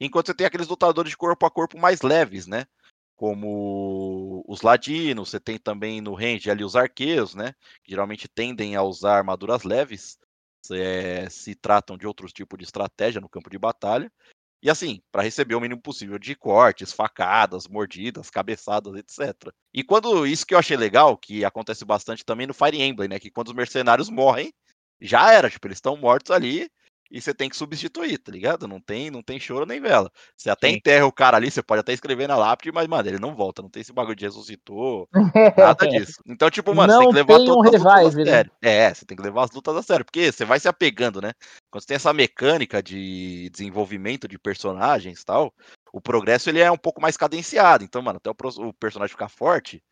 [0.00, 2.64] Enquanto você tem aqueles lutadores de corpo a corpo mais leves, né,
[3.22, 7.54] como os ladinos, você tem também no range ali os arqueiros, né?
[7.84, 10.18] Que geralmente tendem a usar armaduras leves,
[10.72, 14.10] é, se tratam de outros tipos de estratégia no campo de batalha.
[14.60, 19.54] E assim, para receber o mínimo possível de cortes, facadas, mordidas, cabeçadas, etc.
[19.72, 23.20] E quando isso que eu achei legal, que acontece bastante também no Fire Emblem, né?
[23.20, 24.52] Que quando os mercenários morrem,
[25.00, 26.68] já era, tipo, eles estão mortos ali,
[27.12, 28.66] e você tem que substituir, tá ligado?
[28.66, 30.10] Não tem, não tem choro nem vela.
[30.34, 30.76] Você até Sim.
[30.76, 33.60] enterra o cara ali, você pode até escrever na lápide, mas, mano, ele não volta,
[33.60, 35.06] não tem esse bagulho de ressuscitou,
[35.56, 36.22] nada disso.
[36.26, 38.24] Então, tipo, mano, não você tem que levar tem todas um as lutas a né?
[38.24, 38.52] sério.
[38.62, 38.70] Né?
[38.70, 41.32] É, você tem que levar as lutas a sério, porque você vai se apegando, né?
[41.70, 45.52] Quando você tem essa mecânica de desenvolvimento de personagens e tal,
[45.92, 47.84] o progresso ele é um pouco mais cadenciado.
[47.84, 49.82] Então, mano, até o, o personagem ficar forte,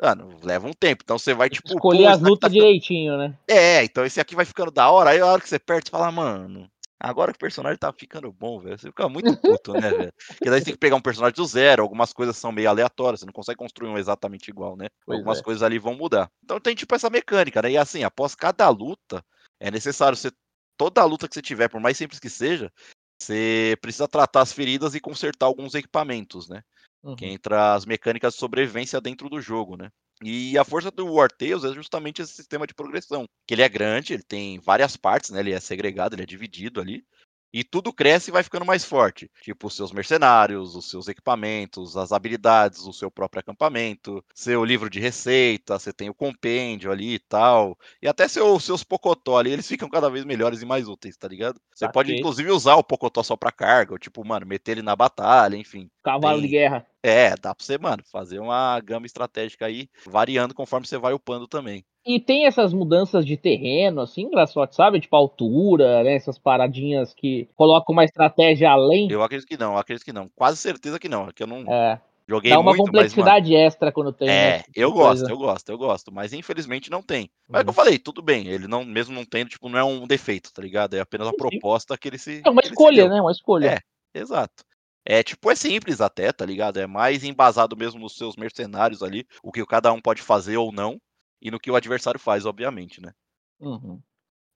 [0.00, 1.02] Mano, leva um tempo.
[1.04, 1.68] Então você vai, tipo.
[1.68, 2.54] Escolher as lutas tá...
[2.54, 3.36] direitinho, né?
[3.48, 5.10] É, então esse aqui vai ficando da hora.
[5.10, 6.70] Aí a hora que você perde, você fala, mano.
[7.00, 8.76] Agora que o personagem tá ficando bom, velho.
[8.76, 10.12] Você fica muito puto, né, velho?
[10.28, 11.82] Porque daí você tem que pegar um personagem do zero.
[11.82, 13.20] Algumas coisas são meio aleatórias.
[13.20, 14.88] Você não consegue construir um exatamente igual, né?
[15.06, 15.42] Pois algumas é.
[15.42, 16.28] coisas ali vão mudar.
[16.42, 17.70] Então tem, tipo, essa mecânica, né?
[17.70, 19.24] E assim, após cada luta,
[19.60, 20.30] é necessário você.
[20.76, 22.72] Toda luta que você tiver, por mais simples que seja,
[23.20, 26.62] você precisa tratar as feridas e consertar alguns equipamentos, né?
[27.02, 27.16] Uhum.
[27.16, 29.90] Que entra as mecânicas de sobrevivência dentro do jogo, né?
[30.22, 33.68] E a força do War Tales é justamente esse sistema de progressão, que ele é
[33.68, 35.40] grande, ele tem várias partes, né?
[35.40, 37.04] Ele é segregado, ele é dividido ali.
[37.52, 39.30] E tudo cresce e vai ficando mais forte.
[39.40, 44.90] Tipo, os seus mercenários, os seus equipamentos, as habilidades, o seu próprio acampamento, seu livro
[44.90, 47.78] de receita, você tem o compêndio ali e tal.
[48.02, 51.26] E até seu, seus pocotó ali, eles ficam cada vez melhores e mais úteis, tá
[51.26, 51.58] ligado?
[51.74, 54.94] Você pode, inclusive, usar o pocotó só pra carga, ou tipo, mano, meter ele na
[54.94, 55.88] batalha, enfim.
[56.12, 56.86] Cavalo Tem- de guerra.
[57.02, 61.46] É, dá pra você, mano, fazer uma gama estratégica aí, variando conforme você vai upando
[61.46, 61.84] também.
[62.04, 64.98] E tem essas mudanças de terreno, assim, engraçado, sabe?
[65.00, 66.14] Tipo, altura, né?
[66.14, 69.10] Essas paradinhas que colocam uma estratégia além.
[69.10, 70.28] Eu acredito que não, eu acredito que não.
[70.34, 72.92] Quase certeza que não, é que eu não É, joguei dá uma muito, mas, mano,
[73.08, 74.28] complexidade extra quando tem.
[74.28, 75.08] É, esse tipo eu coisa.
[75.08, 77.30] gosto, eu gosto, eu gosto, mas infelizmente não tem.
[77.46, 77.70] Mas é o que Uhum.
[77.70, 80.62] eu falei, tudo bem, ele não, mesmo não tendo, tipo, não é um defeito, tá
[80.62, 80.94] ligado?
[80.94, 81.36] É apenas uma sim.
[81.36, 82.42] proposta que ele se.
[82.44, 83.20] É uma escolha, né?
[83.20, 83.66] Uma escolha.
[84.14, 84.18] É.
[84.18, 84.64] Exato.
[85.10, 86.78] É, tipo, é simples até, tá ligado?
[86.78, 90.70] É mais embasado mesmo nos seus mercenários ali, o que cada um pode fazer ou
[90.70, 91.00] não,
[91.40, 93.14] e no que o adversário faz, obviamente, né?
[93.58, 94.02] Uhum.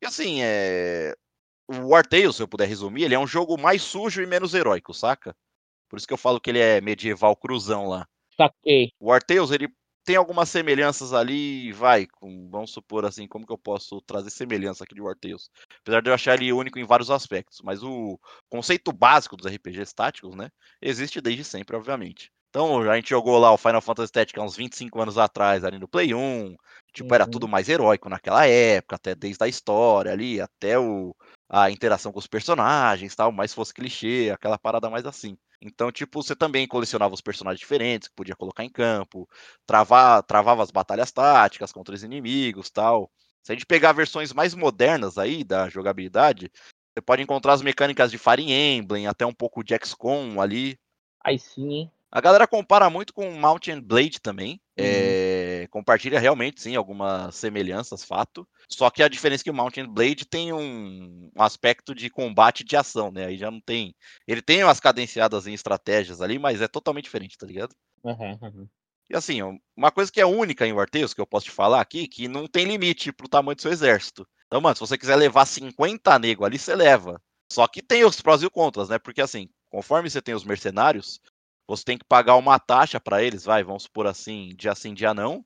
[0.03, 1.15] E assim, é.
[1.67, 4.53] O War Tales, se eu puder resumir, ele é um jogo mais sujo e menos
[4.53, 5.35] heróico, saca?
[5.89, 8.07] Por isso que eu falo que ele é medieval cruzão lá.
[8.37, 8.93] Saquei.
[9.01, 9.69] O Arteus, ele
[10.05, 14.85] tem algumas semelhanças ali, vai, com, vamos supor assim, como que eu posso trazer semelhança
[14.85, 15.49] aqui de War Tales?
[15.81, 18.19] Apesar de eu achar ele único em vários aspectos, mas o
[18.51, 22.31] conceito básico dos RPGs táticos, né, existe desde sempre, obviamente.
[22.51, 25.79] Então, a gente jogou lá o Final Fantasy Tactics há uns 25 anos atrás, ali
[25.79, 26.55] no Play 1,
[26.93, 27.31] tipo, era Uhum.
[27.31, 31.17] tudo mais heróico naquela época, até desde a história ali, até o,
[31.49, 35.37] a interação com os personagens, tal, mais fosse clichê, aquela parada mais assim.
[35.65, 39.29] Então, tipo, você também colecionava os personagens diferentes que podia colocar em campo,
[39.65, 43.09] travar, travava as batalhas táticas contra os inimigos, tal.
[43.45, 46.51] Se a gente pegar versões mais modernas aí da jogabilidade,
[46.93, 50.77] você pode encontrar as mecânicas de Fire Emblem, até um pouco de XCOM ali.
[51.25, 51.93] Aí sim, hein?
[52.11, 54.61] A galera compara muito com Mountain Blade também.
[54.79, 54.85] Uhum.
[54.85, 58.49] É, compartilha realmente, sim, algumas semelhanças, fato.
[58.69, 62.65] Só que a diferença é que o Mountain Blade tem um, um aspecto de combate
[62.65, 63.27] de ação, né?
[63.27, 63.95] Aí já não tem.
[64.27, 67.75] Ele tem umas cadenciadas em estratégias ali, mas é totalmente diferente, tá ligado?
[68.03, 68.69] Uhum, uhum.
[69.11, 69.41] E assim,
[69.77, 72.27] uma coisa que é única em War Tales, que eu posso te falar aqui, que
[72.29, 74.27] não tem limite pro tamanho do seu exército.
[74.47, 77.21] Então, mano, se você quiser levar 50 nego ali, você leva.
[77.53, 78.99] Só que tem os prós e os contras, né?
[78.99, 81.21] Porque assim, conforme você tem os mercenários,
[81.77, 85.15] você tem que pagar uma taxa pra eles, vai, vamos supor assim, dia sim, dia
[85.15, 85.45] não.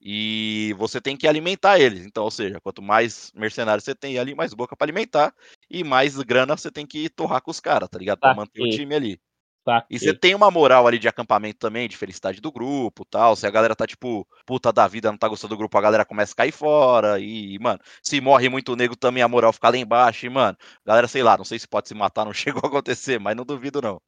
[0.00, 2.04] E você tem que alimentar eles.
[2.04, 5.34] Então, ou seja, quanto mais mercenários você tem ali, mais boca pra alimentar.
[5.70, 8.20] E mais grana você tem que torrar com os caras, tá ligado?
[8.20, 9.20] Pra manter o time ali.
[9.64, 9.96] Saquei.
[9.96, 13.34] E você tem uma moral ali de acampamento também, de felicidade do grupo tal.
[13.34, 16.04] Se a galera tá, tipo, puta da vida, não tá gostando do grupo, a galera
[16.04, 17.18] começa a cair fora.
[17.18, 20.26] E, mano, se morre muito nego também, a moral fica lá embaixo.
[20.26, 23.18] E, mano, galera, sei lá, não sei se pode se matar, não chegou a acontecer,
[23.18, 24.00] mas não duvido, não.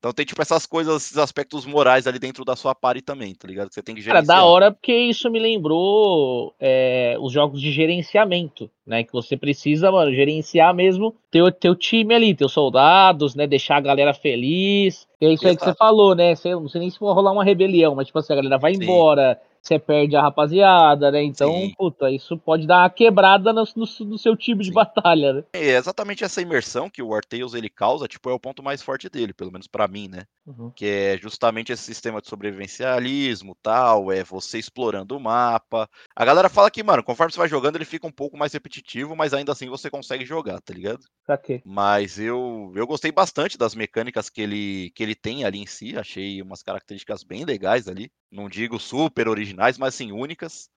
[0.00, 3.46] Então tem, tipo, essas coisas, esses aspectos morais ali dentro da sua party também, tá
[3.46, 3.68] ligado?
[3.68, 4.38] Que você tem que Cara, gerenciar.
[4.38, 9.04] da hora porque isso me lembrou é, os jogos de gerenciamento, né?
[9.04, 13.46] Que você precisa, mano, gerenciar mesmo teu, teu time ali, teus soldados, né?
[13.46, 15.06] Deixar a galera feliz.
[15.20, 15.78] E é isso aí que você Exato.
[15.78, 16.34] falou, né?
[16.34, 18.74] Você, não sei nem se vai rolar uma rebelião, mas tipo assim, a galera vai
[18.74, 18.82] Sim.
[18.82, 21.22] embora, você perde a rapaziada, né?
[21.22, 21.74] Então, Sim.
[21.76, 24.74] puta, isso pode dar uma quebrada no, no, no seu time de Sim.
[24.74, 25.44] batalha, né?
[25.52, 28.82] É exatamente essa imersão que o War Tales ele causa, tipo, é o ponto mais
[28.82, 30.24] forte dele, pelo menos pra mim, né?
[30.46, 30.72] Uhum.
[30.74, 35.88] que é justamente esse sistema de sobrevivencialismo tal, é você explorando o mapa.
[36.16, 39.14] A galera fala que, mano, conforme você vai jogando, ele fica um pouco mais repetitivo,
[39.14, 41.04] mas ainda assim você consegue jogar, tá ligado?
[41.26, 41.62] Saquei.
[41.64, 45.96] Mas eu, eu gostei bastante das mecânicas que ele, que ele tem ali em si,
[45.96, 48.10] achei umas características bem legais ali.
[48.30, 50.68] Não digo super originais, mas assim, únicas.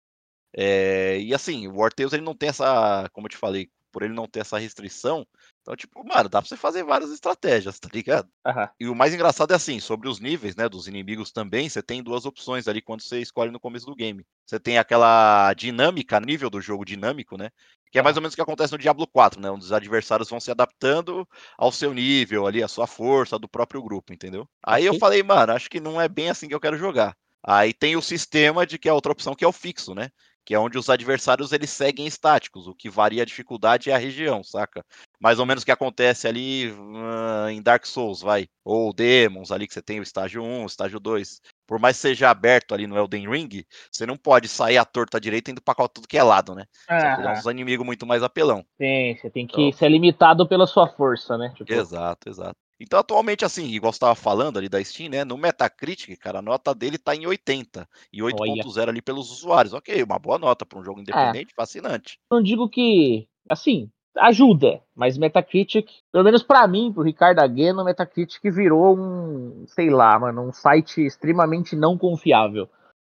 [0.55, 4.13] É, e assim, o Tales ele não tem essa, como eu te falei, por ele
[4.13, 5.25] não ter essa restrição,
[5.61, 8.29] então, tipo, mano, dá pra você fazer várias estratégias, tá ligado?
[8.45, 8.69] Aham.
[8.79, 12.03] E o mais engraçado é assim, sobre os níveis, né, dos inimigos também, você tem
[12.03, 14.25] duas opções ali quando você escolhe no começo do game.
[14.45, 17.49] Você tem aquela dinâmica, nível do jogo dinâmico, né,
[17.91, 20.29] que é mais ou menos o que acontece no Diablo 4, né, onde os adversários
[20.29, 24.47] vão se adaptando ao seu nível ali, à sua força, do próprio grupo, entendeu?
[24.65, 24.99] Aí eu Ok.
[24.99, 27.15] falei, mano, acho que não é bem assim que eu quero jogar.
[27.45, 30.09] Aí tem o sistema de que é a outra opção que é o fixo, né?
[30.45, 33.97] Que é onde os adversários eles seguem estáticos, o que varia a dificuldade é a
[33.97, 34.83] região, saca?
[35.17, 38.47] Mais ou menos o que acontece ali ah, em Dark Souls, vai.
[38.63, 41.39] Ou Demons ali, que você tem o estágio 1, o estágio 2.
[41.65, 45.19] Por mais que seja aberto ali no Elden Ring, você não pode sair à torta
[45.19, 46.65] direita indo pra tudo que é lado, né?
[46.89, 47.39] Você vai pegar Aham.
[47.39, 48.65] uns inimigos muito mais apelão.
[48.77, 51.53] Sim, você tem que Então- ser limitado pela sua força, né?
[51.55, 52.55] Tipo, Exato, exato.
[52.79, 55.23] Então, atualmente, assim, igual você estava falando ali da Steam, né?
[55.23, 59.73] No Metacritic, cara, a nota dele tá em 80 e 8.0 ali pelos usuários.
[59.73, 62.19] Ok, uma boa nota para um jogo independente, fascinante.
[62.29, 68.41] não digo que, assim, ajuda, mas Metacritic, pelo menos pra mim, pro Ricardo Agueno, Metacritic
[68.51, 72.69] virou um, sei lá, mano, um site extremamente não confiável.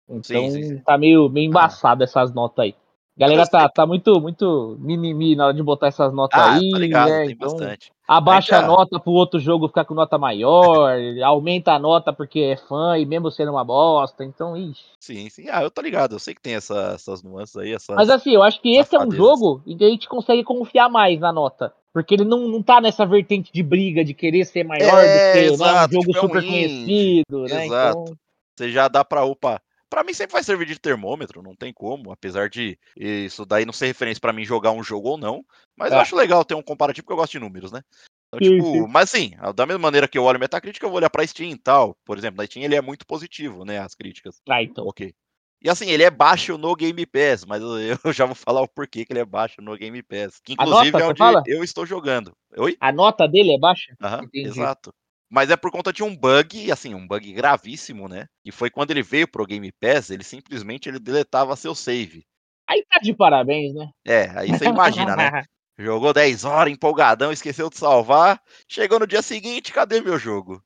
[0.07, 0.79] Então sim, sim, sim.
[0.79, 2.05] tá meio, meio embaçado ah.
[2.05, 2.75] essas notas aí.
[3.19, 6.71] Galera tá, tá muito, muito mimimi na hora de botar essas notas ah, aí.
[6.71, 7.25] Tá ligado, né?
[7.25, 7.91] tem então, bastante.
[8.07, 10.93] Abaixa a nota pro outro jogo ficar com nota maior,
[11.25, 14.85] aumenta a nota porque é fã e mesmo sendo uma bosta, então, ixi.
[15.01, 15.47] Sim, sim.
[15.51, 17.73] Ah, eu tô ligado, eu sei que tem essa, essas nuances aí.
[17.73, 20.43] Essas Mas assim, eu acho que esse é um jogo em que a gente consegue
[20.45, 21.73] confiar mais na nota.
[21.91, 25.33] Porque ele não, não tá nessa vertente de briga, de querer ser maior é, do
[25.33, 27.65] que exato, né, um jogo tipo, super é um conhecido, né?
[27.65, 28.01] Exato.
[28.01, 28.17] Então...
[28.55, 32.11] Você já dá pra, opa, para mim sempre vai servir de termômetro, não tem como,
[32.11, 35.43] apesar de isso daí não ser referência para mim jogar um jogo ou não,
[35.75, 35.95] mas é.
[35.95, 37.81] eu acho legal ter um comparativo porque eu gosto de números, né?
[38.27, 38.87] Então, sim, tipo, sim.
[38.87, 41.57] mas sim, da mesma maneira que eu olho Metacritic, eu vou olhar pra Steam e
[41.57, 41.97] tal.
[42.05, 44.39] Por exemplo, na Steam ele é muito positivo, né, as críticas.
[44.47, 44.85] Ah, então.
[44.85, 45.13] Ok.
[45.61, 47.69] E assim, ele é baixo no Game Pass, mas eu
[48.13, 50.39] já vou falar o porquê que ele é baixo no Game Pass.
[50.41, 52.31] Que inclusive nota, é onde eu estou jogando.
[52.55, 52.77] Oi?
[52.79, 53.93] A nota dele é baixa?
[54.01, 54.93] Aham, exato.
[55.29, 58.25] Mas é por conta de um bug, assim, um bug gravíssimo, né?
[58.43, 62.25] E foi quando ele veio pro Game Pass, ele simplesmente ele deletava seu save.
[62.67, 63.89] Aí tá de parabéns, né?
[64.05, 65.31] É, aí você imagina, né?
[65.77, 68.41] Jogou 10 horas, empolgadão, esqueceu de salvar.
[68.67, 70.61] Chegou no dia seguinte, cadê meu jogo?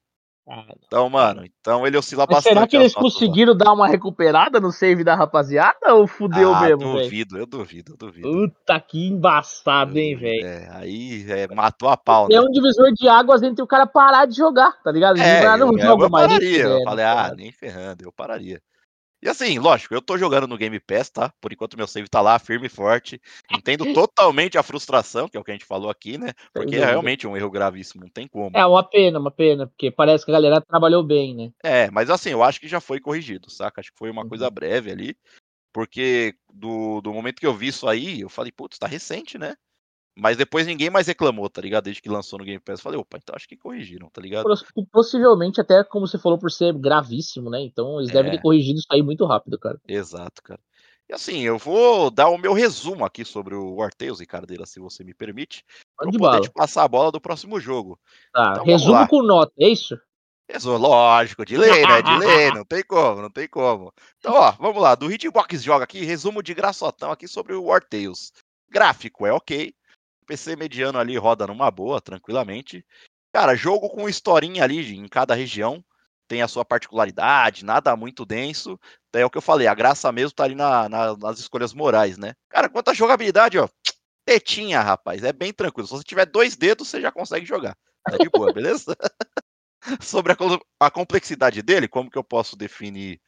[0.45, 2.53] Ah, então, mano, então ele oscila Mas bastante.
[2.53, 6.91] Será que eles conseguiram dar uma recuperada no save da rapaziada ou fudeu ah, mesmo,
[6.91, 7.03] velho?
[7.03, 8.29] Duvido, eu duvido, eu duvido.
[8.29, 10.45] Puta que embaçado, hein, velho?
[10.45, 12.35] É, aí é, matou a pau, né?
[12.35, 15.17] É um divisor de águas entre o cara parar de jogar, tá ligado?
[15.17, 18.61] É, eu, não eu, eu pararia, eu falei, ah, nem ferrando, eu pararia.
[19.23, 21.33] E assim, lógico, eu tô jogando no Game Pass, tá?
[21.39, 23.21] Por enquanto meu save tá lá, firme e forte.
[23.49, 26.33] Entendo totalmente a frustração, que é o que a gente falou aqui, né?
[26.53, 28.51] Porque é realmente um erro gravíssimo, não tem como.
[28.53, 31.51] É uma pena, uma pena, porque parece que a galera trabalhou bem, né?
[31.63, 33.79] É, mas assim, eu acho que já foi corrigido, saca?
[33.79, 34.29] Acho que foi uma uhum.
[34.29, 35.15] coisa breve ali.
[35.71, 39.55] Porque do, do momento que eu vi isso aí, eu falei, putz, tá recente, né?
[40.15, 41.85] Mas depois ninguém mais reclamou, tá ligado?
[41.85, 42.81] Desde que lançou no Game Pass.
[42.81, 44.45] Falei, opa, então acho que corrigiram, tá ligado?
[44.91, 47.61] Possivelmente, até como você falou, por ser gravíssimo, né?
[47.61, 48.13] Então eles é.
[48.13, 49.79] devem ter corrigido isso aí muito rápido, cara.
[49.87, 50.59] Exato, cara.
[51.09, 54.79] E assim, eu vou dar o meu resumo aqui sobre o War Tales, Ricardeira, se
[54.79, 55.65] você me permite.
[55.97, 56.41] Pra poder bala.
[56.41, 57.99] te passar a bola do próximo jogo.
[58.31, 59.99] Tá, então, resumo com nota, é isso?
[60.47, 62.01] Resumo, lógico, de lei, né?
[62.01, 63.91] De lei, não tem como, não tem como.
[64.19, 64.95] Então, ó, vamos lá.
[64.95, 68.31] Do Hitbox Joga aqui, resumo de graçotão aqui sobre o War Tales.
[68.69, 69.73] Gráfico é ok.
[70.23, 72.85] PC mediano ali roda numa boa, tranquilamente.
[73.33, 75.83] Cara, jogo com historinha ali em cada região.
[76.27, 78.79] Tem a sua particularidade, nada muito denso.
[79.13, 82.17] É o que eu falei, a graça mesmo tá ali na, na, nas escolhas morais,
[82.17, 82.33] né?
[82.49, 83.67] Cara, quanto à jogabilidade, ó.
[84.25, 85.23] Tetinha, rapaz.
[85.23, 85.87] É bem tranquilo.
[85.87, 87.77] Se você tiver dois dedos, você já consegue jogar.
[88.09, 88.95] Tá de boa, beleza?
[90.01, 90.37] Sobre a,
[90.79, 93.19] a complexidade dele, como que eu posso definir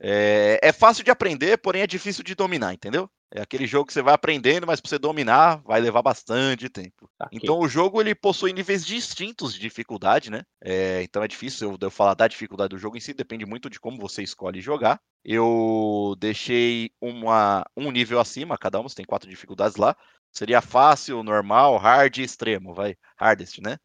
[0.00, 3.08] é, é, fácil de aprender, porém é difícil de dominar, entendeu?
[3.34, 7.08] É aquele jogo que você vai aprendendo, mas para você dominar vai levar bastante tempo.
[7.18, 7.38] Okay.
[7.40, 10.42] Então o jogo ele possui níveis distintos de dificuldade, né?
[10.62, 13.70] É, então é difícil eu, eu falar da dificuldade do jogo em si, depende muito
[13.70, 15.00] de como você escolhe jogar.
[15.24, 19.96] Eu deixei uma, um nível acima, cada um, você tem quatro dificuldades lá.
[20.30, 22.96] Seria fácil, normal, hard e extremo, vai.
[23.16, 23.78] Hardest, né?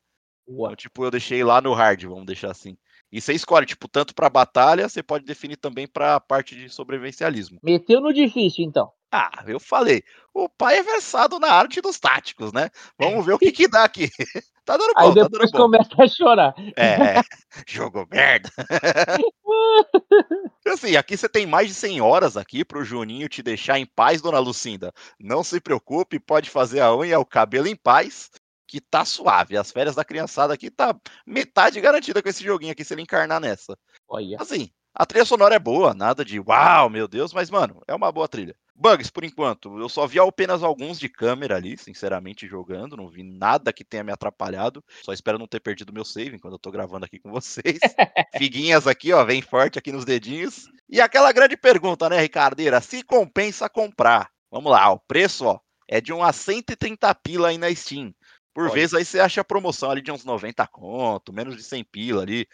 [0.45, 2.77] Então, tipo, eu deixei lá no hard, vamos deixar assim.
[3.11, 6.69] E você escolhe, tipo, tanto para batalha, você pode definir também para a parte de
[6.69, 7.59] sobrevivencialismo.
[7.63, 8.91] Meteu no difícil, então.
[9.11, 10.03] Ah, eu falei.
[10.33, 12.69] O pai é versado na arte dos táticos, né?
[12.99, 14.09] Vamos ver o que que dá aqui.
[14.65, 16.53] tá dando bom, Aí depois tá começa a chorar.
[16.75, 17.21] É,
[17.65, 18.49] jogo merda.
[20.67, 24.21] assim, aqui você tem mais de 100 horas aqui pro Juninho te deixar em paz,
[24.21, 24.91] dona Lucinda.
[25.19, 28.29] Não se preocupe, pode fazer a unha e o cabelo em paz
[28.67, 29.57] que tá suave.
[29.57, 30.93] As férias da criançada aqui tá
[31.25, 33.77] metade garantida com esse joguinho aqui, se ele encarnar nessa.
[34.07, 34.37] Olha.
[34.39, 38.11] Assim, a trilha sonora é boa, nada de uau, meu Deus, mas, mano, é uma
[38.11, 38.55] boa trilha.
[38.79, 43.23] Bugs, por enquanto, eu só vi apenas alguns de câmera ali, sinceramente, jogando, não vi
[43.23, 44.83] nada que tenha me atrapalhado.
[45.01, 47.79] Só espero não ter perdido meu save quando eu tô gravando aqui com vocês.
[48.37, 50.69] Figuinhas aqui, ó, vem forte aqui nos dedinhos.
[50.87, 52.79] E aquela grande pergunta, né, Ricardeira?
[52.79, 54.29] Se compensa comprar?
[54.51, 58.13] Vamos lá, o preço, ó, é de umas 130 pila aí na Steam.
[58.53, 61.83] Por vezes aí você acha a promoção ali de uns 90 conto, menos de 100
[61.83, 62.47] pila ali,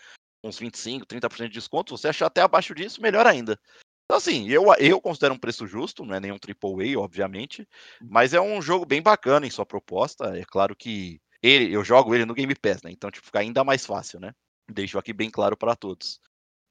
[0.44, 1.98] uns 25, 30% de desconto.
[1.98, 3.60] Você achar até abaixo disso, melhor ainda.
[4.06, 7.68] Então, assim, eu, eu considero um preço justo, não é nenhum AAA, obviamente,
[8.02, 8.08] hum.
[8.10, 10.38] mas é um jogo bem bacana em sua proposta.
[10.38, 12.92] É claro que ele, eu jogo ele no Game Pass, né?
[12.92, 14.34] Então, tipo, fica ainda mais fácil, né?
[14.72, 16.20] Deixo aqui bem claro para todos.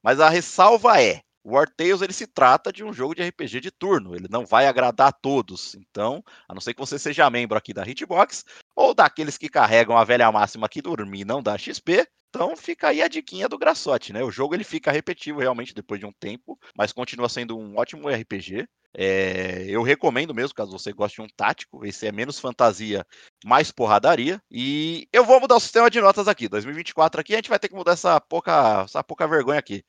[0.02, 3.60] Mas a ressalva é: o War Tales ele se trata de um jogo de RPG
[3.60, 5.74] de turno, ele não vai agradar a todos.
[5.74, 9.96] Então, a não ser que você seja membro aqui da Hitbox ou daqueles que carregam
[9.96, 14.10] a velha máxima que dormir não dá XP, então fica aí a diquinha do Graçote,
[14.10, 14.24] né?
[14.24, 18.08] O jogo ele fica repetitivo realmente depois de um tempo, mas continua sendo um ótimo
[18.08, 18.66] RPG.
[18.94, 21.84] É, eu recomendo mesmo, caso você goste de um tático.
[21.84, 23.06] Esse é menos fantasia,
[23.44, 24.42] mais porradaria.
[24.50, 26.48] E eu vou mudar o sistema de notas aqui.
[26.48, 29.84] 2024 aqui, a gente vai ter que mudar essa pouca, essa pouca vergonha aqui.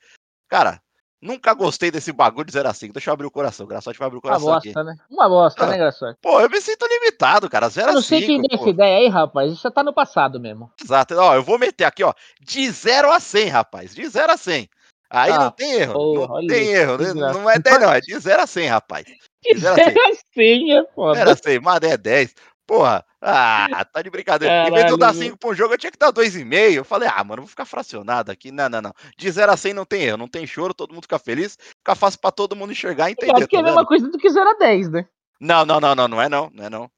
[0.50, 0.82] Cara,
[1.24, 2.92] Nunca gostei desse bagulho de 0 a 5.
[2.94, 3.66] Deixa eu abrir o coração.
[3.66, 4.84] Graçote vai abrir o coração Uma bosta, aqui.
[4.84, 4.96] né?
[5.10, 6.20] Uma bosta, Ah, né, Graçote?
[6.22, 7.70] Pô, eu me sinto limitado, cara.
[7.70, 8.48] 0 Eu a não sei quem 5.
[8.50, 8.64] deu pô.
[8.66, 9.52] essa ideia aí, rapaz.
[9.54, 10.70] Isso já tá no passado mesmo.
[10.84, 11.16] Exato.
[11.16, 12.14] Ó, eu vou meter aqui, ó.
[12.42, 13.96] De 0 a 100, rapaz.
[13.96, 14.70] De 0 a 100.
[15.10, 15.94] Aí Ah, não tem erro.
[15.94, 16.92] porra, não tem isso, erro.
[16.98, 17.04] né?
[17.06, 17.40] desgraça.
[17.40, 17.94] Não é 10, não.
[17.94, 19.06] É de 0 a 100, rapaz.
[19.44, 19.86] Que Zero a cem.
[19.94, 21.20] zero a cem é foda.
[21.20, 21.60] 0 a 100.
[21.60, 22.34] Mas é 10.
[22.74, 23.06] Porra.
[23.22, 24.68] Ah, tá de brincadeira.
[24.68, 26.74] em vez de eu dar Caralho, 5 pra um jogo, eu tinha que dar 2,5.
[26.74, 28.52] Eu falei, ah, mano, eu vou ficar fracionado aqui.
[28.52, 28.94] Não, não, não.
[29.16, 30.18] De 0 a 100 não tem erro.
[30.18, 30.74] Não tem choro.
[30.74, 31.56] Todo mundo fica feliz.
[31.78, 33.32] Fica fácil pra todo mundo enxergar e entender.
[33.34, 33.88] Acho que é tá a mesma vendo?
[33.88, 35.06] coisa do que 0 a 10, né?
[35.40, 36.08] Não, não, não, não.
[36.08, 36.50] Não é não.
[36.52, 36.90] Não é não.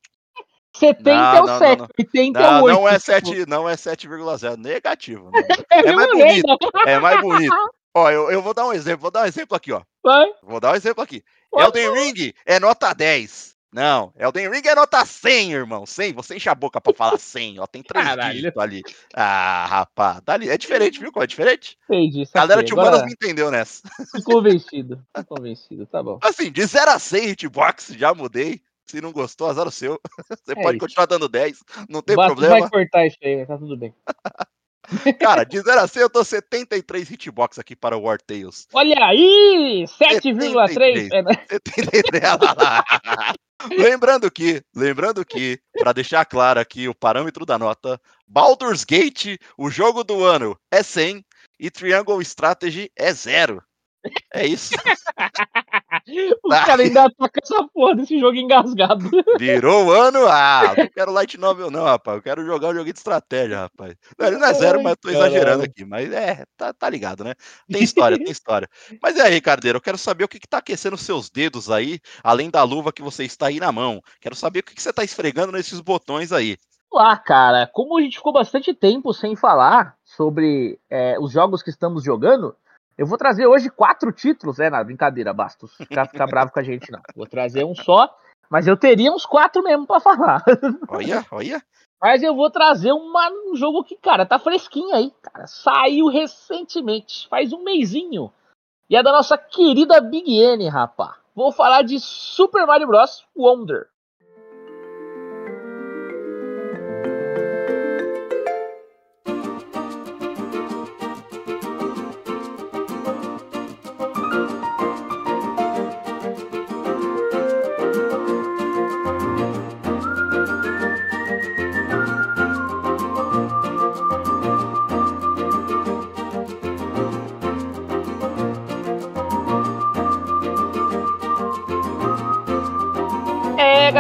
[0.78, 2.76] 70 Não, é o não, 7, não, 80 é Não, o 8.
[2.76, 3.06] não é tipo.
[3.06, 4.58] 7, não é 7,0.
[4.58, 5.32] Negativo.
[5.32, 5.42] né?
[5.72, 6.58] É É mais bonito.
[6.88, 7.56] É mais bonito.
[7.98, 9.82] Ó, eu, eu vou dar um exemplo, vou dar um exemplo aqui, ó.
[10.04, 10.26] Vai.
[10.44, 11.24] Vou dar um exemplo aqui.
[11.50, 13.55] Pode Elden Ring é nota 10.
[13.76, 15.86] Não, Elden Ring é nota 100, irmão.
[15.86, 17.68] 100, você enche a boca pra falar 100, ó.
[17.68, 18.82] Tem três dígitos ali.
[19.14, 21.12] Ah, rapaz, dali, é diferente, viu?
[21.18, 21.78] É diferente.
[21.90, 22.24] Entendi.
[22.34, 23.82] A galera de humanas Agora me entendeu nessa.
[24.24, 25.06] convencido.
[25.28, 26.18] Convencido, tá bom.
[26.24, 28.62] Assim, de 0 a 100 hitbox, já mudei.
[28.86, 30.00] Se não gostou, azar o seu.
[30.30, 30.86] Você É pode isso.
[30.86, 31.60] continuar dando 10,
[31.90, 32.60] não tem Basta- problema.
[32.62, 33.94] Vai cortar isso aí, tá tudo bem.
[35.20, 38.68] Cara, de 0 a 100 eu tô 73 hitbox aqui para o War Tales.
[38.72, 39.84] Olha aí!
[40.00, 40.70] 7,3.
[40.70, 41.12] 73.
[41.12, 41.32] É, né?
[41.50, 42.86] 73 lá.
[43.78, 49.70] Lembrando que, lembrando que, para deixar claro aqui o parâmetro da nota, Baldur's Gate, o
[49.70, 51.26] jogo do ano é 100
[51.60, 53.64] e Triangle Strategy é 0.
[54.34, 54.74] É isso.
[56.44, 59.10] Os caras ainda tá com essa porra desse jogo engasgado.
[59.40, 60.28] Virou o ano.
[60.28, 62.18] Ah, não quero light novel não, rapaz.
[62.18, 63.96] Eu quero jogar um joguinho de estratégia, rapaz.
[64.18, 65.86] Não, ele não é zero, Ai, mas eu tô exagerando aqui.
[65.86, 67.34] Mas é, tá, tá ligado, né?
[67.70, 68.70] Tem história, tem história.
[69.02, 71.70] Mas e aí, Cardeiro, eu quero saber o que, que tá aquecendo os seus dedos
[71.70, 74.02] aí, além da luva que você está aí na mão.
[74.22, 76.58] Quero saber o que, que você tá esfregando nesses botões aí.
[76.92, 81.70] lá, cara, como a gente ficou bastante tempo sem falar sobre é, os jogos que
[81.70, 82.56] estamos jogando,
[82.98, 85.74] eu vou trazer hoje quatro títulos, é, na brincadeira, Bastos.
[85.76, 87.02] Ficar ficar bravo com a gente, não.
[87.16, 88.10] Vou trazer um só,
[88.50, 90.44] mas eu teria uns quatro mesmo pra falar.
[90.88, 91.64] Olha, olha.
[92.02, 95.48] Mas eu vou trazer uma- um jogo que, cara, tá fresquinho aí, cara.
[95.48, 98.32] Saiu recentemente, faz um mêsinho.
[98.90, 101.18] E é da nossa querida Big N, rapá.
[101.34, 103.26] Vou falar de Super Mario Bros.
[103.36, 103.88] Wonder.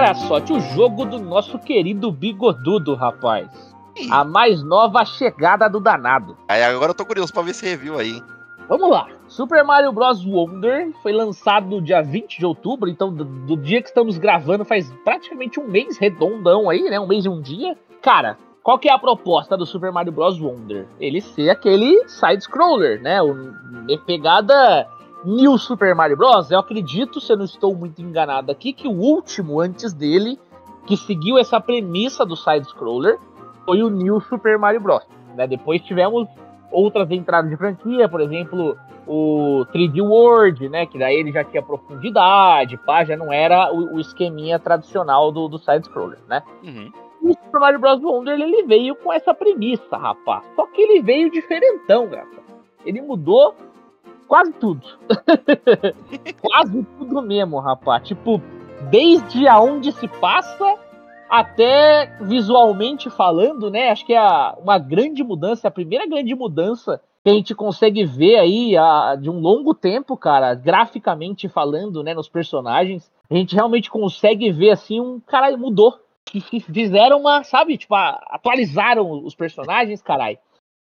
[0.05, 3.49] É, Graçote, o jogo do nosso querido Bigodudo, rapaz.
[4.11, 6.37] A mais nova chegada do danado.
[6.47, 8.11] Aí agora eu tô curioso pra ver esse review aí.
[8.11, 8.23] hein?
[8.69, 9.07] Vamos lá.
[9.27, 10.23] Super Mario Bros.
[10.23, 14.63] Wonder foi lançado no dia 20 de outubro, então do, do dia que estamos gravando
[14.63, 16.99] faz praticamente um mês redondão aí, né?
[16.99, 17.75] Um mês e um dia.
[17.99, 20.39] Cara, qual que é a proposta do Super Mario Bros.
[20.39, 20.85] Wonder?
[20.99, 23.23] Ele ser aquele side-scroller, né?
[23.23, 23.33] O,
[24.05, 24.87] pegada
[25.25, 26.51] New Super Mario Bros.
[26.51, 30.39] Eu acredito, se eu não estou muito enganado aqui, que o último antes dele,
[30.85, 33.17] que seguiu essa premissa do side-scroller,
[33.65, 35.03] foi o New Super Mario Bros.
[35.35, 35.47] Né?
[35.47, 36.27] Depois tivemos
[36.71, 40.85] outras entradas de franquia, por exemplo, o 3D World, né?
[40.85, 45.47] Que daí ele já tinha profundidade, pá, já não era o, o esqueminha tradicional do,
[45.47, 46.43] do side-scroller, né?
[46.63, 46.91] Uhum.
[47.21, 48.01] O Super Mario Bros.
[48.01, 50.43] Wonder ele veio com essa premissa, rapaz.
[50.55, 52.43] Só que ele veio diferentão, gata.
[52.85, 53.55] Ele mudou
[54.27, 54.85] quase tudo.
[56.41, 58.07] quase tudo mesmo, rapaz.
[58.07, 58.41] Tipo,
[58.89, 60.75] desde aonde se passa
[61.29, 63.89] até visualmente falando, né?
[63.89, 64.21] Acho que é
[64.61, 69.29] uma grande mudança, a primeira grande mudança que a gente consegue ver aí a- de
[69.29, 73.11] um longo tempo, cara, graficamente falando, né, nos personagens.
[73.29, 75.99] A gente realmente consegue ver assim um cara mudou.
[76.71, 80.37] Fizeram uma, sabe, tipo, atualizaram os personagens, caralho.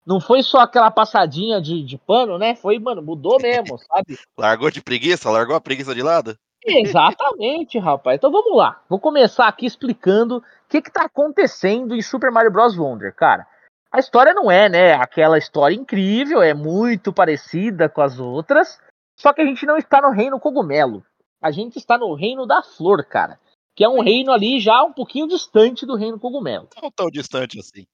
[0.07, 2.55] Não foi só aquela passadinha de, de pano, né?
[2.57, 4.19] Foi, mano, mudou mesmo, sabe?
[4.39, 5.31] Largou de preguiça?
[5.31, 6.37] Largou a preguiça de lado?
[6.65, 8.17] Exatamente, rapaz.
[8.17, 8.83] Então vamos lá.
[8.89, 12.77] Vou começar aqui explicando o que que tá acontecendo em Super Mario Bros.
[12.77, 13.47] Wonder, cara.
[13.93, 18.79] A história não é, né, aquela história incrível, é muito parecida com as outras,
[19.19, 21.05] só que a gente não está no reino cogumelo.
[21.43, 23.41] A gente está no reino da flor, cara.
[23.75, 26.69] Que é um reino ali já um pouquinho distante do reino cogumelo.
[26.81, 27.87] Não tão distante assim.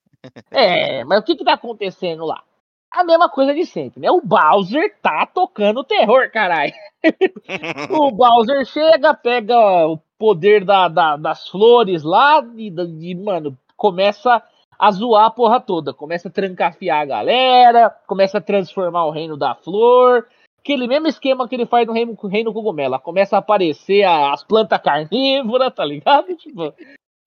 [0.50, 2.42] É, mas o que que tá acontecendo lá?
[2.90, 4.10] A mesma coisa de sempre, né?
[4.10, 6.72] O Bowser tá tocando terror, caralho.
[7.90, 12.68] o Bowser chega, pega o poder da, da- das flores lá e,
[13.00, 14.42] e, mano, começa
[14.78, 15.92] a zoar a porra toda.
[15.92, 20.26] Começa a trancafiar a galera, começa a transformar o reino da flor.
[20.60, 22.98] aquele mesmo esquema que ele faz no Reino, Reino Cogumelo.
[23.00, 26.34] Começa a aparecer as plantas carnívoras, tá ligado?
[26.36, 26.72] Tipo,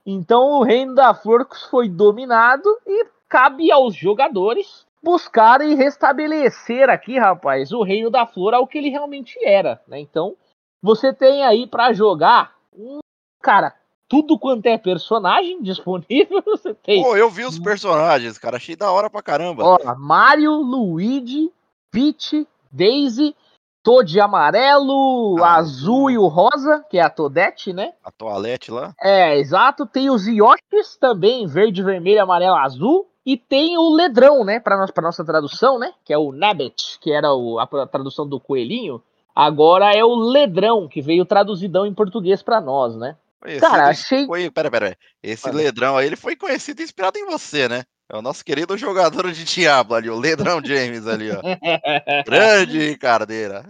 [0.04, 7.18] então o Reino da Flor foi dominado e cabe aos jogadores buscar e restabelecer aqui,
[7.18, 9.98] rapaz, o Reino da Flor ao que ele realmente era, né?
[9.98, 10.36] Então,
[10.82, 12.98] você tem aí para jogar um
[13.42, 13.74] cara,
[14.08, 17.02] tudo quanto é personagem disponível, você tem.
[17.02, 19.64] Pô, eu vi os personagens, cara, achei da hora pra caramba.
[19.64, 21.50] Ó, Mario, Luigi,
[21.90, 23.34] Peach, Daisy,
[23.82, 27.92] Toad amarelo, ah, azul e o rosa, que é a Todete, né?
[28.04, 28.94] A toalete lá.
[29.00, 29.86] É, exato.
[29.86, 33.08] Tem os Yoshis também, verde, vermelho, amarelo, azul.
[33.24, 34.60] E tem o Ledrão, né?
[34.60, 35.92] Para nossa, nossa tradução, né?
[36.04, 39.02] Que é o Nabbit, que era o, a tradução do coelhinho.
[39.34, 43.16] Agora é o Ledrão, que veio traduzidão em português para nós, né?
[43.46, 44.26] Esse Cara, achei.
[44.26, 44.96] Foi, pera, pera.
[45.22, 47.84] Esse Ledrão aí, ele foi conhecido e inspirado em você, né?
[48.12, 51.40] É o nosso querido jogador de Diablo ali, o Ledrão James ali, ó.
[52.26, 53.64] Grande Ricardeira.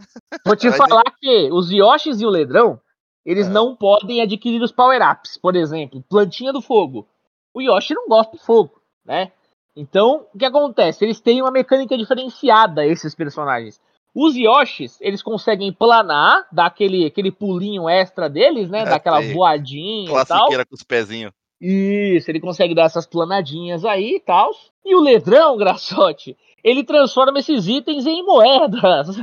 [0.46, 2.80] Vou te falar que os Yoshis e o Ledrão,
[3.22, 3.50] eles é.
[3.50, 5.36] não podem adquirir os power-ups.
[5.36, 7.06] Por exemplo, plantinha do fogo.
[7.52, 9.30] O Yoshi não gosta de fogo, né?
[9.76, 11.04] Então, o que acontece?
[11.04, 13.78] Eles têm uma mecânica diferenciada, esses personagens.
[14.14, 18.80] Os Yoshis, eles conseguem planar, dar aquele, aquele pulinho extra deles, né?
[18.80, 20.48] É, dar aquela voadinha e tal.
[20.48, 21.32] com os pezinhos.
[21.60, 24.50] Isso, ele consegue dar essas planadinhas aí e tal.
[24.84, 29.16] E o Ledrão, Graçote, ele transforma esses itens em moedas.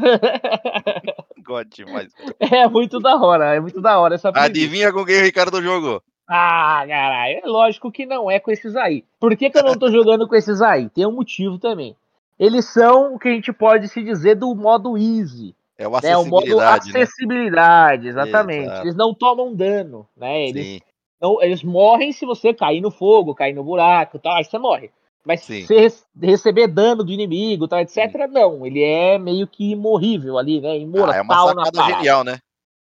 [1.44, 2.12] God demais.
[2.40, 6.04] É muito da hora, é muito da hora essa Adivinha com quem o Ricardo jogou?
[6.30, 9.06] Ah, caralho, é lógico que não é com esses aí.
[9.18, 10.90] Por que, que eu não tô jogando com esses aí?
[10.90, 11.96] Tem um motivo também.
[12.38, 15.56] Eles são o que a gente pode se dizer do modo easy.
[15.78, 16.14] É o acessibilidade.
[16.14, 18.10] É o modo acessibilidade, né?
[18.10, 18.66] exatamente.
[18.66, 18.82] Exato.
[18.84, 20.50] Eles não tomam dano, né?
[20.50, 20.80] Eles Sim.
[21.18, 24.92] Então, eles morrem se você cair no fogo, cair no buraco, tal, aí você morre.
[25.26, 25.66] Mas Sim.
[25.66, 28.28] se você receber dano do inimigo, tal, etc, Sim.
[28.30, 28.66] não.
[28.66, 30.78] Ele é meio que imorrível ali, né?
[30.78, 32.40] Imortal ah, é uma sacada genial, né?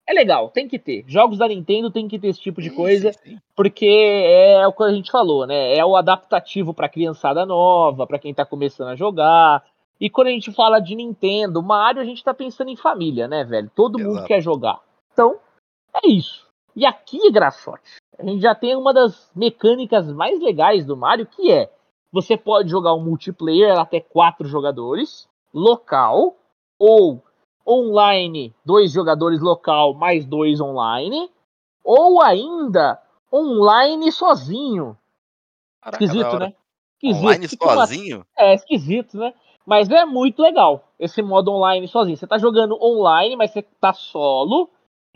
[0.05, 1.03] É legal, tem que ter.
[1.07, 3.39] Jogos da Nintendo tem que ter esse tipo de coisa, sim, sim.
[3.55, 5.75] porque é o que a gente falou, né?
[5.75, 9.63] É o adaptativo para criançada nova, para quem tá começando a jogar.
[9.99, 13.43] E quando a gente fala de Nintendo, Mario, a gente tá pensando em família, né,
[13.43, 13.71] velho?
[13.75, 14.15] Todo Exato.
[14.15, 14.79] mundo quer jogar.
[15.13, 15.37] Então,
[16.03, 16.48] é isso.
[16.75, 21.51] E aqui, Graçote, a gente já tem uma das mecânicas mais legais do Mario, que
[21.51, 21.71] é
[22.11, 26.35] você pode jogar um multiplayer até quatro jogadores, local,
[26.77, 27.23] ou
[27.67, 31.29] online, dois jogadores local mais dois online,
[31.83, 33.01] ou ainda
[33.31, 34.97] online sozinho.
[35.81, 36.53] Caraca, esquisito, né?
[36.95, 37.23] Esquisito.
[37.23, 38.25] Online sozinho?
[38.37, 39.33] É, esquisito, né?
[39.65, 42.17] Mas é muito legal esse modo online sozinho.
[42.17, 44.69] Você tá jogando online, mas você tá solo.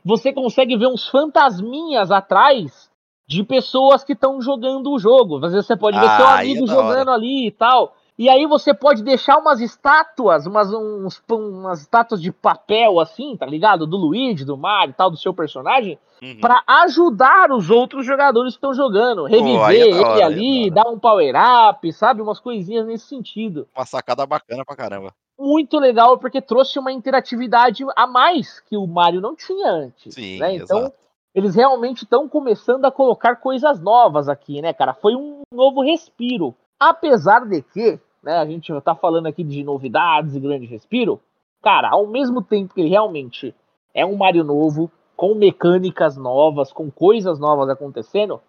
[0.03, 2.91] Você consegue ver uns fantasminhas atrás
[3.27, 5.43] de pessoas que estão jogando o jogo.
[5.45, 7.95] Às vezes você pode ver ah, seu amigo é jogando ali e tal.
[8.17, 13.45] E aí você pode deixar umas estátuas, umas, uns, umas estátuas de papel assim, tá
[13.45, 13.87] ligado?
[13.87, 16.39] Do Luigi, do Mario e tal, do seu personagem, uhum.
[16.39, 19.25] para ajudar os outros jogadores que estão jogando.
[19.25, 21.33] Reviver Pô, é ele hora, é ali, é dar um power
[21.69, 22.21] up, sabe?
[22.21, 23.67] Umas coisinhas nesse sentido.
[23.75, 25.11] Uma sacada bacana pra caramba.
[25.37, 30.13] Muito legal, porque trouxe uma interatividade a mais que o Mario não tinha antes.
[30.13, 30.55] Sim, né?
[30.55, 31.03] Então, exato
[31.33, 34.93] eles realmente estão começando a colocar coisas novas aqui, né, cara?
[34.93, 36.53] Foi um novo respiro.
[36.79, 41.19] Apesar de que, né, a gente tá falando aqui de novidades e grande respiro,
[41.61, 43.55] cara, ao mesmo tempo que ele realmente
[43.93, 48.39] é um Mario novo, com mecânicas novas, com coisas novas acontecendo,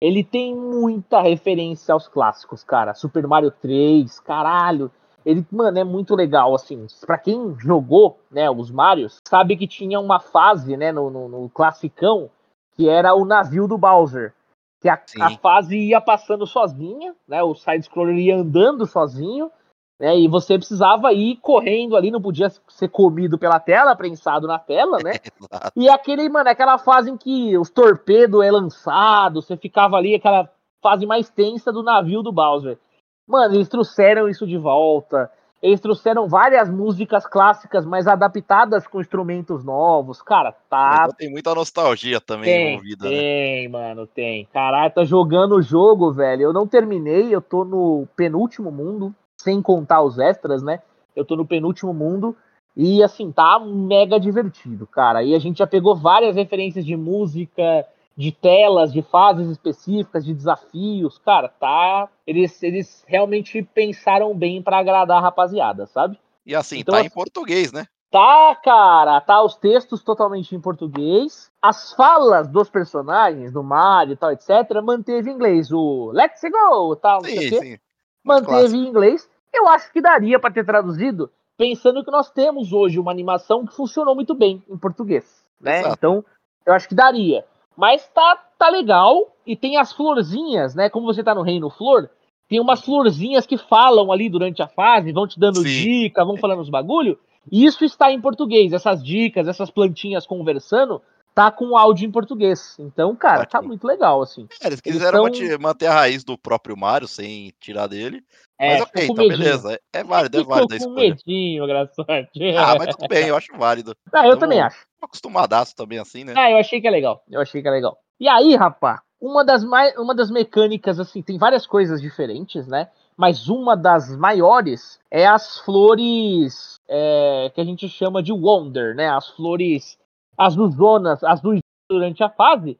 [0.00, 2.92] ele tem muita referência aos clássicos, cara.
[2.92, 4.90] Super Mario 3, caralho.
[5.24, 6.86] Ele, mano, é muito legal, assim.
[7.06, 11.48] Pra quem jogou, né, os Marios, sabe que tinha uma fase, né, no, no, no
[11.48, 12.30] classicão,
[12.76, 14.34] que era o navio do Bowser.
[14.80, 17.42] Que a, a fase ia passando sozinha, né?
[17.42, 19.50] O side-scroller ia andando sozinho,
[19.98, 20.18] né?
[20.18, 24.98] E você precisava ir correndo ali, não podia ser comido pela tela, prensado na tela,
[25.02, 25.12] né?
[25.74, 30.50] e aquele, mano, aquela fase em que os torpedos é lançado, você ficava ali, aquela
[30.82, 32.78] fase mais tensa do navio do Bowser.
[33.26, 35.30] Mano, eles trouxeram isso de volta.
[35.62, 40.20] Eles trouxeram várias músicas clássicas, mas adaptadas com instrumentos novos.
[40.20, 41.04] Cara, tá.
[41.04, 43.18] Então tem muita nostalgia também tem, envolvida, tem, né?
[43.18, 44.48] Tem, mano, tem.
[44.52, 46.42] Caralho, tá jogando o jogo, velho.
[46.42, 50.82] Eu não terminei, eu tô no penúltimo mundo, sem contar os extras, né?
[51.16, 52.36] Eu tô no penúltimo mundo.
[52.76, 55.22] E assim, tá mega divertido, cara.
[55.22, 57.86] E a gente já pegou várias referências de música,
[58.16, 62.08] de telas, de fases específicas, de desafios, cara, tá.
[62.26, 66.18] Eles, eles realmente pensaram bem para agradar a rapaziada, sabe?
[66.46, 67.86] E assim, então, tá assim, em português, né?
[68.10, 71.50] Tá, cara, tá os textos totalmente em português.
[71.60, 74.48] As falas dos personagens, do Mario e tal, etc.,
[74.84, 75.72] manteve em inglês.
[75.72, 77.78] O Let's Go, tal, sim, sim.
[78.22, 79.28] Manteve em inglês.
[79.52, 83.74] Eu acho que daria para ter traduzido pensando que nós temos hoje uma animação que
[83.74, 85.80] funcionou muito bem em português, né?
[85.80, 85.94] Exato.
[85.98, 86.24] Então,
[86.66, 87.44] eu acho que daria.
[87.76, 90.88] Mas tá, tá legal e tem as florzinhas, né?
[90.88, 92.08] Como você tá no Reino Flor,
[92.48, 95.68] tem umas florzinhas que falam ali durante a fase, vão te dando Sim.
[95.68, 97.18] dica, vão falando os bagulho.
[97.50, 101.02] Isso está em português, essas dicas, essas plantinhas conversando,
[101.34, 102.76] tá com áudio em português.
[102.78, 103.50] Então, cara, Ótimo.
[103.50, 104.46] tá muito legal, assim.
[104.62, 108.22] É, eles quiseram eles manter a raiz do próprio Mario sem tirar dele.
[108.58, 109.38] É, mas ok, então medinho.
[109.38, 109.74] beleza.
[109.92, 110.74] É, é válido, é válido.
[110.74, 112.56] Ficou com medinho, graçote.
[112.56, 113.96] Ah, mas tudo bem, eu acho válido.
[114.12, 114.86] Ah, eu então, também acho.
[115.04, 116.34] Acostumadaço também, assim, né?
[116.36, 117.22] Ah, eu achei que é legal.
[117.30, 117.98] Eu achei que é legal.
[118.18, 122.88] E aí, rapá, uma das, mais, uma das mecânicas, assim, tem várias coisas diferentes, né?
[123.16, 129.08] Mas uma das maiores é as flores é, que a gente chama de Wonder, né?
[129.08, 129.98] As flores
[130.36, 132.78] azuzonas, azuis durante a fase,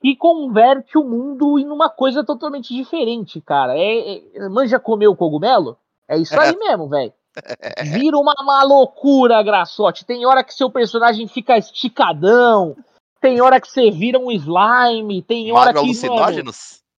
[0.00, 3.76] que converte o mundo em uma coisa totalmente diferente, cara.
[3.76, 5.78] É, é manja comer o cogumelo?
[6.08, 7.12] É isso aí mesmo, velho.
[7.84, 10.04] Vira uma, loucura, graçote.
[10.04, 12.76] Tem hora que seu personagem fica esticadão,
[13.20, 16.08] tem hora que você vira um slime, tem hora Mago que.
[16.08, 16.50] Mano,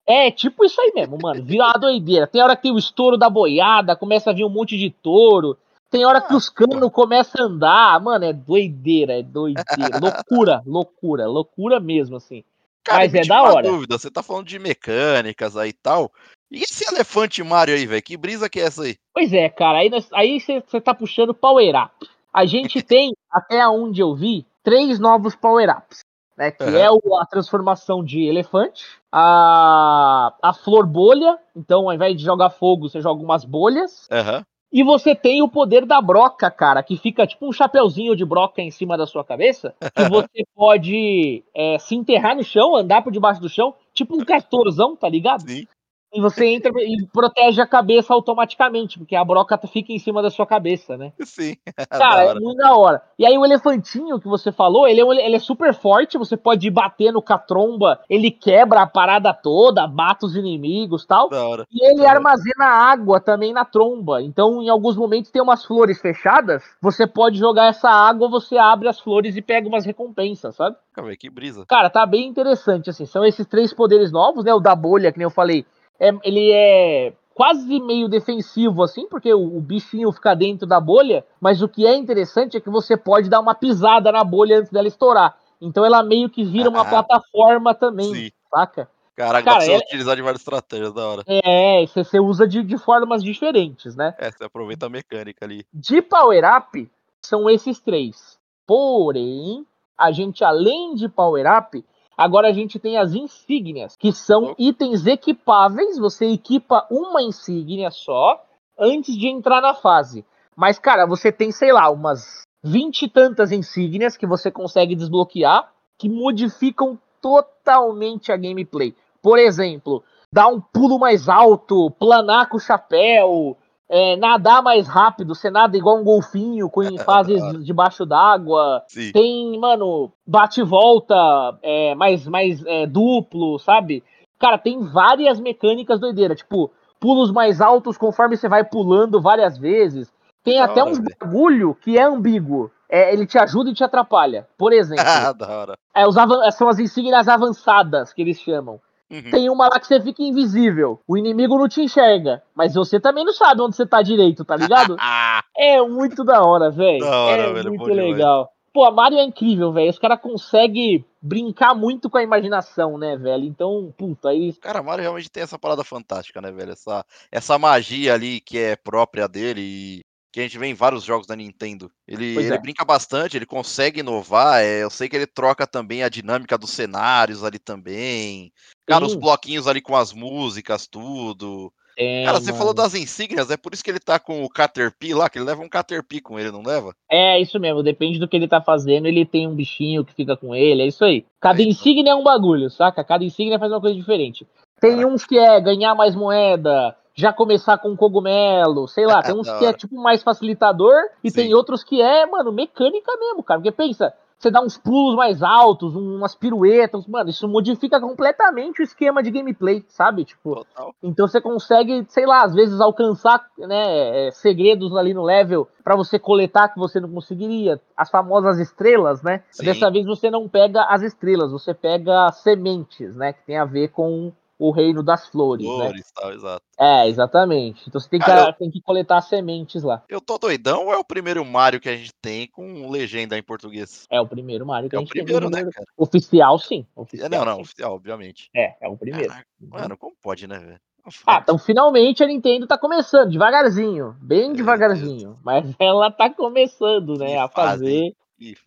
[0.07, 1.45] é, tipo isso aí mesmo, mano.
[1.45, 2.26] Vira uma doideira.
[2.26, 5.57] Tem hora que tem o estouro da boiada, começa a vir um monte de touro.
[5.91, 8.01] Tem hora que os canos começam a andar.
[8.01, 9.99] Mano, é doideira, é doideira.
[10.01, 12.43] loucura, loucura, loucura mesmo, assim.
[12.83, 13.68] Cara, Mas é da hora.
[13.68, 16.11] dúvida, você tá falando de mecânicas aí e tal.
[16.53, 18.03] E esse elefante Mario aí, velho?
[18.03, 18.96] Que brisa que é essa aí?
[19.14, 19.78] Pois é, cara.
[20.12, 22.09] Aí, você tá puxando Power Up.
[22.32, 26.00] A gente tem, até onde eu vi, três novos Power Ups
[26.36, 26.76] né, que uhum.
[26.76, 32.50] é o, a transformação de elefante, a, a flor bolha, então ao invés de jogar
[32.50, 34.09] fogo, você joga umas bolhas.
[34.11, 34.42] Uhum.
[34.74, 38.62] E você tem o poder da broca, cara, que fica tipo um chapeuzinho de broca
[38.62, 43.12] em cima da sua cabeça, que você pode é, se enterrar no chão, andar por
[43.12, 45.42] debaixo do chão, tipo um castorzão, tá ligado?
[45.42, 45.66] Sim.
[46.14, 50.30] E você entra e protege a cabeça automaticamente, porque a broca fica em cima da
[50.30, 51.12] sua cabeça, né?
[51.24, 51.56] Sim.
[51.88, 53.02] Cara, é muito da hora.
[53.18, 56.66] E aí o elefantinho que você falou, ele é, ele é super forte, você pode
[56.66, 61.30] ir batendo com a tromba, ele quebra a parada toda, mata os inimigos tal.
[61.30, 61.66] Da hora.
[61.72, 64.20] E ele armazena água também na tromba.
[64.22, 68.88] Então, em alguns momentos tem umas flores fechadas, você pode jogar essa água, você abre
[68.88, 70.76] as flores e pega umas recompensas, sabe?
[70.92, 71.64] Cara, que brisa.
[71.66, 73.06] Cara, tá bem interessante, assim.
[73.06, 74.52] São esses três poderes novos, né?
[74.52, 75.64] O da bolha, que nem eu falei
[76.03, 81.24] é, ele é quase meio defensivo, assim, porque o, o, bichinho fica dentro da bolha,
[81.40, 84.72] mas o que é interessante é que você pode dar uma pisada na bolha antes
[84.72, 85.38] dela estourar.
[85.61, 88.30] Então ela meio que vira uma ah, plataforma também, sim.
[88.50, 88.88] saca?
[89.14, 91.22] Caraca, Cara, dá pra você utilizar de várias estratégias da hora.
[91.26, 94.14] É, você, você usa de, de formas diferentes, né?
[94.18, 95.64] É, você aproveita a mecânica ali.
[95.72, 96.90] De Power Up,
[97.20, 98.38] são esses três.
[98.66, 99.64] Porém,
[99.96, 101.84] a gente, além de Power Up,
[102.16, 105.98] Agora a gente tem as insígnias, que são itens equipáveis.
[105.98, 108.42] Você equipa uma insígnia só
[108.78, 110.24] antes de entrar na fase.
[110.54, 115.72] Mas, cara, você tem, sei lá, umas vinte e tantas insígnias que você consegue desbloquear
[115.98, 118.94] que modificam totalmente a gameplay.
[119.20, 120.02] Por exemplo,
[120.32, 123.56] dar um pulo mais alto, planar com o chapéu,
[123.95, 128.82] é, nadar mais rápido, você nada igual um golfinho com em fases debaixo d'água.
[129.12, 131.14] Tem, mano, bate e volta
[131.62, 134.03] é, mais, mais é, duplo, sabe?
[134.38, 140.11] Cara, tem várias mecânicas doideiras, tipo, pulos mais altos conforme você vai pulando várias vezes.
[140.43, 142.70] Tem da até uns bagulho que é ambíguo.
[142.88, 144.49] É, ele te ajuda e te atrapalha.
[144.57, 145.78] Por exemplo, ah, da hora.
[145.95, 146.16] É, os
[146.55, 148.80] são as insígnias avançadas que eles chamam.
[149.12, 149.30] Uhum.
[149.30, 150.98] Tem uma lá que você fica invisível.
[151.06, 152.42] O inimigo não te enxerga.
[152.54, 154.96] Mas você também não sabe onde você tá direito, tá ligado?
[155.54, 157.04] é muito da hora, velho.
[157.04, 158.44] É velho, muito legal.
[158.44, 158.62] Demais.
[158.72, 159.90] Pô, a Mario é incrível, velho.
[159.90, 163.44] Os caras conseguem brincar muito com a imaginação, né, velho?
[163.44, 164.54] Então, puta, aí.
[164.54, 166.72] Cara, Mario realmente tem essa parada fantástica, né, velho?
[166.72, 170.00] Essa, essa magia ali que é própria dele e
[170.32, 171.92] que a gente vê em vários jogos da Nintendo.
[172.08, 172.58] Ele, ele é.
[172.58, 174.62] brinca bastante, ele consegue inovar.
[174.62, 178.50] É, eu sei que ele troca também a dinâmica dos cenários ali também.
[178.87, 179.12] Cara, Sim.
[179.12, 181.72] os bloquinhos ali com as músicas, tudo.
[181.97, 182.59] É, Cara, você mano.
[182.59, 185.45] falou das insígnias, é por isso que ele tá com o Caterpie lá, que ele
[185.45, 186.95] leva um Caterpie com ele, não leva?
[187.11, 190.37] É, isso mesmo, depende do que ele tá fazendo, ele tem um bichinho que fica
[190.37, 191.24] com ele, é isso aí.
[191.41, 193.05] Cada é insígnia é um bagulho, saca?
[193.05, 194.47] Cada insígnia faz uma coisa diferente.
[194.80, 195.09] Tem Caraca.
[195.09, 199.64] uns que é ganhar mais moeda, já começar com cogumelo, sei lá, tem uns que
[199.64, 201.37] é tipo mais facilitador e Sim.
[201.37, 203.61] tem outros que é, mano, mecânica mesmo, cara.
[203.61, 208.82] Porque pensa, você dá uns pulos mais altos, umas piruetas, mano, isso modifica completamente o
[208.82, 210.24] esquema de gameplay, sabe?
[210.24, 210.93] Tipo, Total.
[211.01, 215.95] então você consegue, sei lá, às vezes alcançar, né, é, segredos ali no level para
[215.95, 219.43] você coletar que você não conseguiria, as famosas estrelas, né?
[219.51, 219.64] Sim.
[219.64, 223.88] Dessa vez você não pega as estrelas, você pega sementes, né, que tem a ver
[223.88, 224.32] com
[224.62, 225.72] o reino das flores, né?
[225.72, 226.64] Flores, tal, exato.
[226.78, 227.82] É, exatamente.
[227.88, 230.04] Então você tem que, Cara, eu- tem que coletar as sementes lá.
[230.08, 233.42] Eu tô doidão ou é o primeiro Mario que a gente tem com legenda em
[233.42, 234.06] português?
[234.08, 235.24] É o primeiro Mario que É a o gente tem.
[235.24, 235.86] primeiro, né, cara?
[235.96, 236.86] Oficial, sim.
[236.96, 237.62] É, Oficial, Não, não, sim.
[237.62, 238.48] oficial, obviamente.
[238.54, 239.28] É, é o primeiro.
[239.28, 240.80] Caraca, Mano, como pode, né, velho?
[241.26, 245.36] Ah, então finalmente a Nintendo tá começando, devagarzinho, bem Meu devagarzinho.
[245.42, 248.14] Mas ela tá começando, né, Que a fase,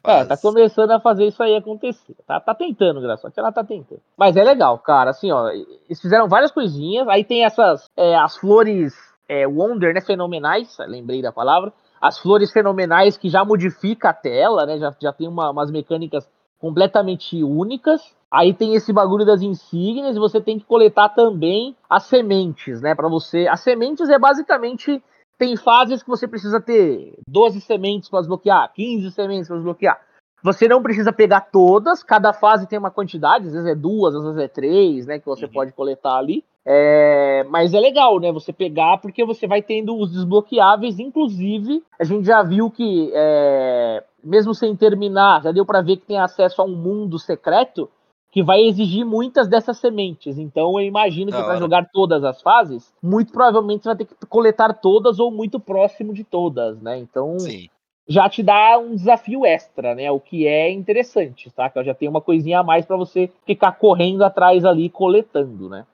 [0.03, 2.15] É, tá começando a fazer isso aí acontecer.
[2.25, 4.01] Tá, tá tentando, graças só que ela tá tentando.
[4.17, 5.09] Mas é legal, cara.
[5.11, 7.07] Assim, ó, eles fizeram várias coisinhas.
[7.07, 8.93] Aí tem essas, é, as flores
[9.27, 10.77] é, Wonder, né, fenomenais.
[10.87, 11.73] Lembrei da palavra.
[12.01, 14.77] As flores fenomenais que já modifica a tela, né?
[14.77, 16.27] Já, já tem uma- umas mecânicas
[16.59, 18.01] completamente únicas.
[18.31, 22.93] Aí tem esse bagulho das insígnias e você tem que coletar também as sementes, né?
[22.93, 23.47] Para você.
[23.47, 25.01] As sementes é basicamente
[25.37, 29.99] tem fases que você precisa ter 12 sementes para desbloquear, 15 sementes para desbloquear.
[30.43, 34.23] Você não precisa pegar todas, cada fase tem uma quantidade, às vezes é duas, às
[34.23, 35.17] vezes é três, né?
[35.17, 35.51] Que você Uhum.
[35.51, 36.43] pode coletar ali.
[36.63, 38.31] É, mas é legal, né?
[38.31, 44.03] Você pegar porque você vai tendo os desbloqueáveis, inclusive a gente já viu que é,
[44.23, 47.89] mesmo sem terminar, já deu para ver que tem acesso a um mundo secreto
[48.35, 50.37] que vai exigir muitas dessas sementes.
[50.37, 54.03] Então eu imagino Da que para jogar todas as fases, muito provavelmente você vai ter
[54.03, 56.97] que coletar todas ou muito próximo de todas, né?
[56.97, 57.69] Então Sim.
[58.05, 60.11] já te dá um desafio extra, né?
[60.11, 61.69] O que é interessante, tá?
[61.69, 65.85] Que já tem uma coisinha a mais para você ficar correndo atrás ali coletando, né?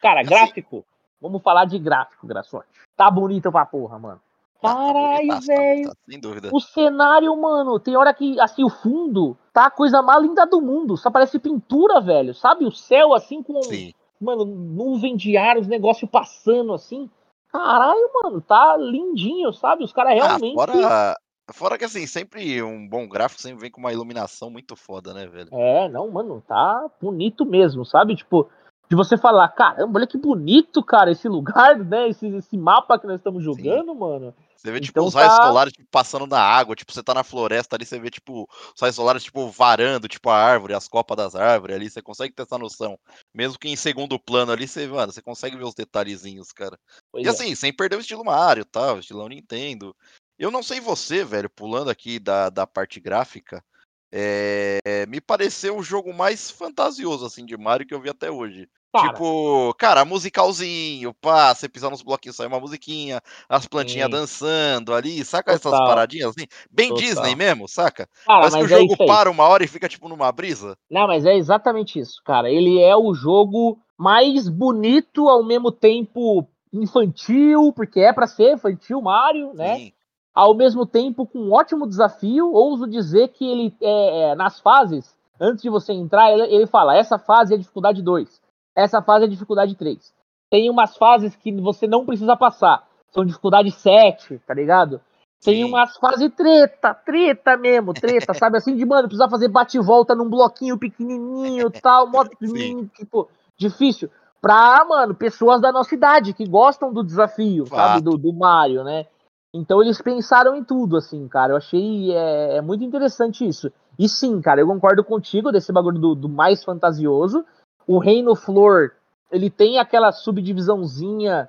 [0.00, 0.82] Cara, Assim- gráfico.
[1.20, 2.66] Vamos falar de gráfico, graçote.
[2.96, 4.20] Tá bonito pra porra, mano.
[4.62, 5.74] Ah, tá Caralho, bonitaço, tá velho.
[5.74, 6.50] bonitaço, Sem dúvida.
[6.52, 10.60] O cenário, mano, tem hora que, assim, o fundo tá a coisa mais linda do
[10.60, 10.96] mundo.
[10.96, 12.34] Só parece pintura, velho.
[12.34, 12.64] Sabe?
[12.64, 13.92] O céu, assim, com, Sim.
[14.20, 17.10] mano, nuvem de ar, os negócios passando, assim.
[17.50, 19.82] Caralho, mano, tá lindinho, sabe?
[19.82, 20.54] Os caras realmente.
[20.54, 21.16] Ah, fora,
[21.52, 25.26] fora que assim, sempre um bom gráfico sempre vem com uma iluminação muito foda, né,
[25.26, 25.48] velho?
[25.52, 28.14] É, não, mano, tá bonito mesmo, sabe?
[28.14, 28.48] Tipo,
[28.88, 32.08] de você falar, caramba, olha que bonito, cara, esse lugar, né?
[32.08, 34.34] Esse, esse mapa que nós estamos jogando, mano.
[34.60, 37.14] Você vê, tipo, Então os raios tá- solares tipo, passando na água, tipo, você tá
[37.14, 40.86] na floresta ali, você vê, tipo, os raios solares, tipo, varando, tipo, a árvore, as
[40.86, 42.98] copas das árvores ali, você consegue ter essa noção.
[43.34, 46.78] Mesmo que em segundo plano ali, você, mano, você consegue ver os detalhezinhos, cara.
[47.10, 47.30] Pois E é.
[47.30, 48.92] assim, sem perder o estilo Mario, tá?
[48.92, 49.96] O estilão Nintendo.
[50.38, 53.64] Eu não sei você, velho, pulando aqui da, da parte gráfica,
[54.12, 58.68] é, me pareceu o jogo mais fantasioso, assim, de Mario que eu vi até hoje.
[58.92, 64.10] Cara, Tipo, cara, musicalzinho, pá, você pisar nos bloquinhos, sai uma musiquinha, as plantinhas Sim.
[64.10, 65.86] dançando ali, saca essas Total.
[65.86, 66.46] paradinhas assim?
[66.68, 67.04] Bem Total.
[67.04, 68.08] Disney mesmo, saca?
[68.26, 70.76] cara, Parece que o mas é jogo para uma hora e fica, tipo, numa brisa.
[70.90, 72.50] Não, mas é exatamente isso, cara.
[72.50, 79.00] Ele é o jogo mais bonito ao mesmo tempo infantil, porque é pra ser infantil,
[79.00, 79.76] Mario, né?
[79.76, 79.92] Sim.
[80.34, 82.52] Ao mesmo tempo com um ótimo desafio.
[82.52, 86.96] Ouso dizer que ele é, é, nas fases, antes de você entrar, ele, ele fala:
[86.96, 88.40] essa fase é dificuldade 2,
[88.76, 90.12] essa fase é dificuldade 3.
[90.50, 95.00] Tem umas fases que você não precisa passar, são dificuldade 7, tá ligado?
[95.42, 95.64] Tem Sim.
[95.64, 98.58] umas fases treta, treta mesmo, treta, sabe?
[98.58, 102.10] Assim, de, mano, precisar fazer bate-volta num bloquinho pequenininho e tal,
[102.44, 102.90] Sim.
[102.94, 104.10] tipo, difícil.
[104.40, 107.94] Pra, mano, pessoas da nossa idade, que gostam do desafio, sabe?
[107.94, 108.04] Fato.
[108.04, 109.06] Do, do Mario, né?
[109.52, 111.52] Então eles pensaram em tudo, assim, cara.
[111.52, 113.72] Eu achei é, é muito interessante isso.
[113.98, 117.44] E sim, cara, eu concordo contigo desse bagulho do, do mais fantasioso.
[117.90, 118.92] O Reino Flor,
[119.32, 121.48] ele tem aquela subdivisãozinha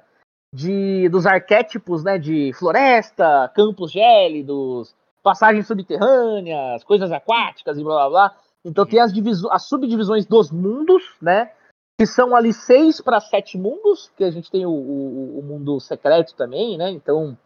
[0.52, 8.10] de dos arquétipos, né, de floresta, campos gélidos, passagens subterrâneas, coisas aquáticas e blá blá
[8.10, 8.36] blá.
[8.66, 9.12] Então tem as,
[9.52, 11.52] as subdivisões dos mundos, né,
[12.00, 15.80] que são ali seis para sete mundos, que a gente tem o, o- o mundo
[15.80, 17.38] secreto também, né, então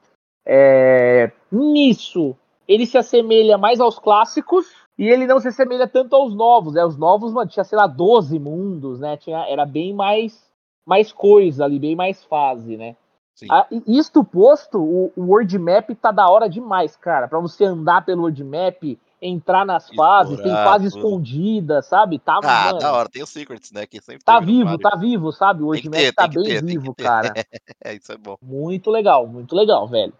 [0.48, 2.34] é, nisso
[2.66, 6.86] ele se assemelha mais aos clássicos e ele não se assemelha tanto aos novos, né,
[6.86, 10.44] os novos, mano, tinha, sei lá, 12 mundos, né, tinha, era bem mais
[10.86, 12.96] mais coisa ali, bem mais fase, né.
[13.34, 13.48] Sim.
[13.52, 17.28] Ah, isto posto, o, o World Map tá da hora demais, cara.
[17.28, 21.00] Pra você andar pelo World Map, entrar nas fases, tem Explorar fase tudo.
[21.00, 22.18] escondida, sabe?
[22.18, 23.86] Tá, Ah, mano, da hora, tem os Secrets, né?
[23.86, 24.80] Que sempre tá vivo, Mario.
[24.80, 25.64] tá vivo, sabe?
[25.64, 27.34] O World Map ter, tá bem ter, vivo, cara.
[27.84, 28.38] É, isso é bom.
[28.42, 30.14] Muito legal, muito legal, velho.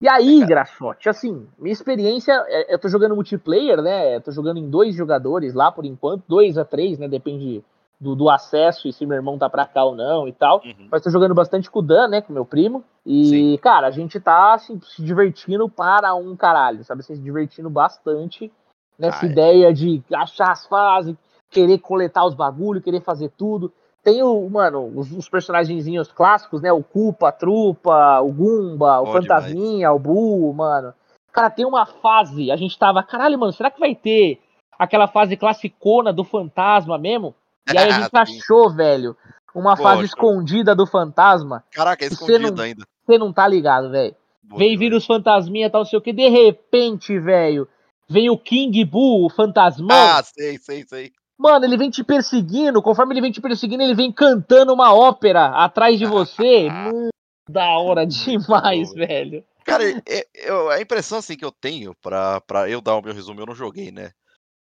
[0.00, 4.16] E aí, Graçote, assim, minha experiência, é- eu tô jogando multiplayer, né?
[4.16, 7.06] Eu tô jogando em dois jogadores lá por enquanto, dois a três, né?
[7.06, 7.62] Depende
[8.00, 10.62] do, do acesso e se meu irmão tá pra cá ou não e tal.
[10.64, 10.88] Uhum.
[10.90, 12.22] Mas tô jogando bastante com o Dan, né?
[12.22, 12.82] Com meu primo.
[13.04, 13.58] E, Sim.
[13.58, 17.02] cara, a gente tá assim, se divertindo para um caralho, sabe?
[17.02, 18.50] Se divertindo bastante
[18.98, 19.30] nessa Ah, é.
[19.30, 21.14] ideia de achar as fases,
[21.50, 23.70] querer coletar os bagulho, querer fazer tudo.
[24.02, 26.72] Tem o, mano, os, os personagenzinhos clássicos, né?
[26.72, 30.94] O Koopa, a Trupa, o Goomba, o Fantasminha, o Buu, mano.
[31.32, 34.40] Cara, tem uma fase, a gente tava, caralho, mano, será que vai ter
[34.78, 37.34] aquela fase classicona do fantasma mesmo?
[37.72, 39.16] E aí a gente achou, velho,
[39.54, 39.82] uma Poxa.
[39.82, 41.62] fase escondida do fantasma.
[41.70, 42.84] Caraca, é escondido não, ainda.
[43.06, 44.14] Você não tá ligado, velho.
[44.56, 46.12] Vem vir os fantasminha e tal, não sei o que.
[46.12, 47.68] De repente, velho,
[48.08, 49.96] vem o King Boo, o fantasmão.
[49.96, 51.12] Ah, sei, sei, sei.
[51.40, 52.82] Mano, ele vem te perseguindo.
[52.82, 56.68] Conforme ele vem te perseguindo, ele vem cantando uma ópera atrás de você.
[56.92, 57.08] Hum,
[57.48, 59.42] da hora demais, velho.
[59.64, 63.14] Cara, é, é, a impressão assim que eu tenho, pra, pra eu dar o meu
[63.14, 64.12] resumo, eu não joguei, né?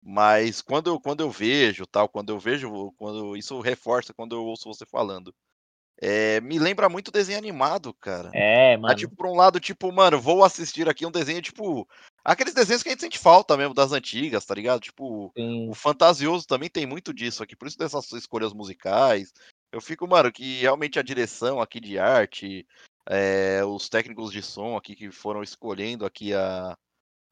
[0.02, 4.44] Mas quando eu, quando eu vejo, tal, quando eu vejo, quando isso reforça quando eu
[4.44, 5.34] ouço você falando.
[6.00, 8.30] É, me lembra muito desenho animado, cara.
[8.32, 8.92] É, mano.
[8.92, 11.88] É, tipo, por um lado, tipo, mano, vou assistir aqui um desenho, tipo.
[12.24, 14.80] Aqueles desenhos que a gente sente falta mesmo, das antigas, tá ligado?
[14.80, 15.68] Tipo, Sim.
[15.68, 19.32] o Fantasioso também tem muito disso aqui, por isso dessas escolhas musicais.
[19.72, 22.66] Eu fico, mano, que realmente a direção aqui de arte,
[23.08, 26.76] é, os técnicos de som aqui que foram escolhendo aqui a,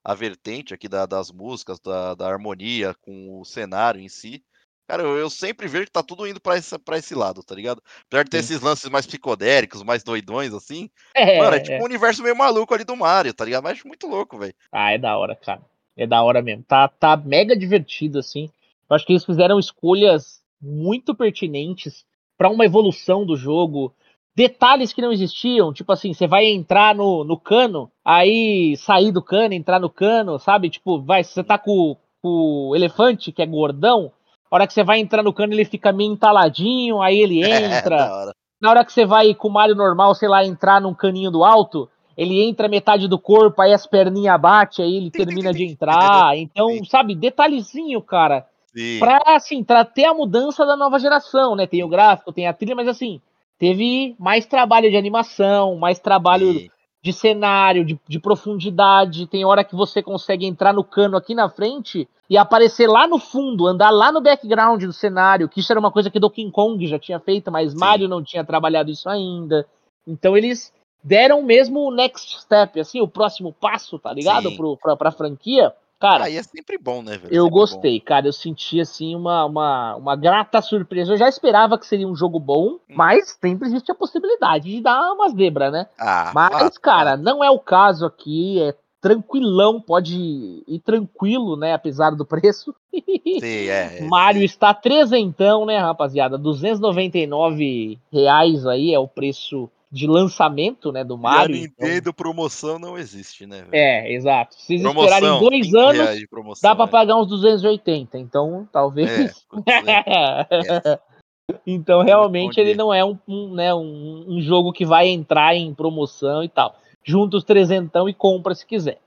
[0.03, 4.43] a vertente aqui da, das músicas, da, da harmonia com o cenário em si.
[4.87, 7.55] Cara, eu, eu, sempre vejo que tá tudo indo pra esse, pra esse lado, tá
[7.55, 7.83] ligado?
[8.07, 8.55] Apesar de ter Sim.
[8.55, 10.89] esses lances mais psicodélicos, mais doidões, assim.
[11.15, 11.81] É, mano, é tipo é.
[11.81, 13.65] um universo meio maluco ali do Mario, tá ligado?
[13.65, 14.55] Mas muito louco, velho.
[14.71, 15.61] Ah, é da hora, cara.
[15.97, 16.63] É da hora mesmo.
[16.63, 18.49] Tá, tá mega divertido, assim.
[18.89, 22.05] Eu acho que eles fizeram escolhas muito pertinentes
[22.39, 23.93] para uma evolução do jogo.
[24.37, 29.23] Detalhes que não existiam, tipo assim, você vai entrar no, no cano, aí sair do
[29.23, 30.69] cano, entrar no cano, sabe?
[30.69, 34.13] Tipo, vai, você tá com, com o elefante, que é gordão,
[34.51, 37.79] a hora que você vai entrar no cano, ele fica meio entaladinho, aí ele é,
[37.79, 37.97] entra.
[37.97, 38.33] É, hora.
[38.61, 41.45] Na hora que você vai com o Mario normal, sei lá, entrar num caninho do
[41.45, 46.37] alto, ele entra metade do corpo, aí as perninhas bate, aí ele termina de entrar.
[46.37, 48.47] Então, sabe, detalhezinho, cara.
[48.75, 48.99] Sim.
[48.99, 51.67] Pra, assim, pra ter a mudança da nova geração, né?
[51.67, 53.21] Tem o gráfico, tem a trilha, mas assim,
[53.59, 56.69] teve mais trabalho de animação, mais trabalho Sim
[57.07, 59.29] de cenário, de, de, profundidade.
[59.29, 63.21] Tem hora que você consegue entrar no cano aqui na frente e aparecer lá no
[63.21, 66.85] fundo, andar lá no background do cenário, que isso era uma coisa que Donkey Kong
[66.85, 67.79] já tinha feito, mas Sim.
[67.79, 69.65] Mario não tinha trabalhado isso ainda.
[70.05, 74.51] Então eles deram mesmo o next step, assim, o próximo passo, tá ligado?
[74.57, 75.73] Pro, pra, pra franquia.
[75.99, 77.35] Cara, aí é sempre bom, né, velho?
[77.35, 78.05] Eu gostei, bom.
[78.05, 78.27] cara.
[78.27, 81.13] Eu senti, assim, uma, uma, uma grata surpresa.
[81.13, 82.81] Eu já esperava que seria um jogo bom, hum.
[82.89, 85.87] mas sempre existe a possibilidade de dar uma zebra, né?
[85.99, 87.17] Ah, mas, ah, cara, ah.
[87.17, 88.61] não é o caso aqui.
[88.61, 91.75] É tranquilão, pode ir tranquilo, né?
[91.75, 92.75] Apesar do preço.
[92.93, 94.01] Sim, é.
[94.03, 94.47] Mario sim.
[94.47, 96.37] está trezentão, né, rapaziada?
[96.39, 101.55] 299 reais aí é o preço de lançamento, né, do Mario.
[101.55, 102.13] E a Nintendo então...
[102.13, 103.65] promoção não existe, né?
[103.71, 103.71] Véio?
[103.73, 104.55] É, exato.
[104.55, 106.89] Se vocês promoção, esperarem dois anos, promoção, dá para é.
[106.89, 108.19] pagar uns 280.
[108.19, 109.47] Então, talvez.
[109.67, 111.01] É, é.
[111.67, 115.73] então, realmente, ele não é um, um né, um, um, jogo que vai entrar em
[115.73, 116.77] promoção e tal.
[117.05, 119.01] Junta os trezentão e compra se quiser.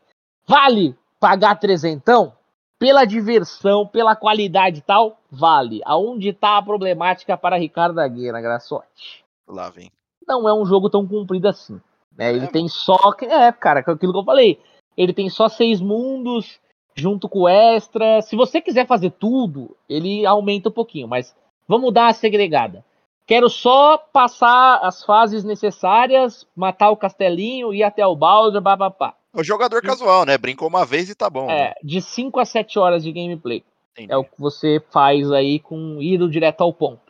[0.47, 2.33] Vale pagar trezentão?
[2.79, 5.81] Pela diversão, pela qualidade e tal, vale.
[5.83, 9.25] Aonde está a problemática para Ricardo Agueira, Graçote?
[9.45, 9.91] Lá vem
[10.27, 11.79] não é um jogo tão comprido assim.
[12.17, 12.33] Né?
[12.33, 12.97] Ele é, tem só.
[13.21, 14.59] É, cara, aquilo que eu falei.
[14.97, 16.59] Ele tem só seis mundos,
[16.93, 18.21] junto com o extra.
[18.21, 21.33] Se você quiser fazer tudo, ele aumenta um pouquinho, mas
[21.67, 22.83] vamos dar a segregada.
[23.25, 29.13] Quero só passar as fases necessárias, matar o castelinho, ir até o Bowser, babapá.
[29.31, 30.37] O jogador casual, né?
[30.37, 31.49] Brincou uma vez e tá bom.
[31.49, 31.73] É, né?
[31.83, 33.63] de 5 a 7 horas de gameplay.
[33.93, 34.11] Entendi.
[34.11, 37.09] É o que você faz aí com ir direto ao ponto.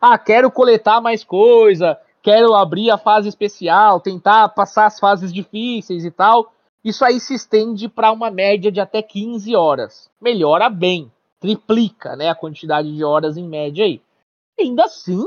[0.00, 6.04] Ah, quero coletar mais coisa, quero abrir a fase especial, tentar passar as fases difíceis
[6.04, 6.52] e tal.
[6.84, 10.10] Isso aí se estende para uma média de até 15 horas.
[10.20, 11.10] Melhora bem,
[11.40, 14.00] triplica né, a quantidade de horas em média aí.
[14.58, 15.24] Ainda assim,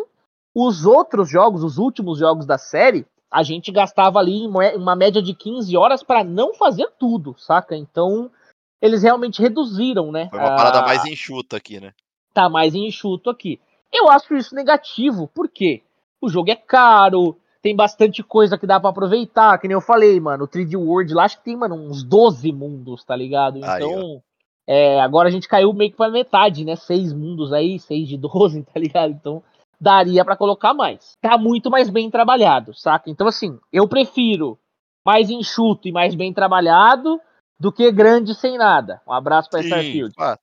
[0.54, 5.34] os outros jogos, os últimos jogos da série, a gente gastava ali uma média de
[5.34, 7.76] 15 horas para não fazer tudo, saca?
[7.76, 8.32] Então,
[8.82, 10.30] eles realmente reduziram, né?
[10.30, 11.94] Foi uma parada mais enxuta aqui, né?
[12.34, 13.60] Tá mais enxuto aqui.
[13.92, 15.84] Eu acho isso negativo, por quê?
[16.26, 20.20] O jogo é caro, tem bastante coisa que dá para aproveitar, que nem eu falei,
[20.20, 23.58] mano, o 3D World lá acho que tem, mano, uns 12 mundos, tá ligado?
[23.58, 24.22] Então,
[24.68, 26.76] é, agora a gente caiu meio que pra metade, né?
[26.76, 29.12] Seis mundos aí, seis de 12, tá ligado?
[29.12, 29.44] Então,
[29.80, 31.18] daria para colocar mais.
[31.22, 33.10] Tá muito mais bem trabalhado, saca?
[33.10, 34.58] Então, assim, eu prefiro
[35.06, 37.20] mais enxuto e mais bem trabalhado
[37.60, 39.02] do que grande sem nada.
[39.08, 40.14] Um abraço pra Starfield.
[40.18, 40.36] Né?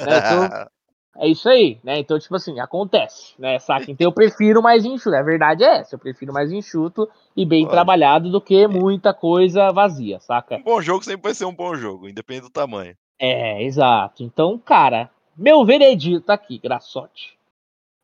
[0.00, 0.66] Então,
[1.16, 1.98] É isso aí, né?
[1.98, 3.58] Então, tipo assim, acontece, né?
[3.58, 3.90] Saca?
[3.90, 5.14] Então eu prefiro mais enxuto.
[5.14, 9.70] A verdade é essa, eu prefiro mais enxuto e bem trabalhado do que muita coisa
[9.70, 10.56] vazia, saca?
[10.56, 12.96] Um bom jogo sempre vai ser um bom jogo, independente do tamanho.
[13.18, 14.22] É, exato.
[14.22, 17.38] Então, cara, meu veredito aqui, graçote.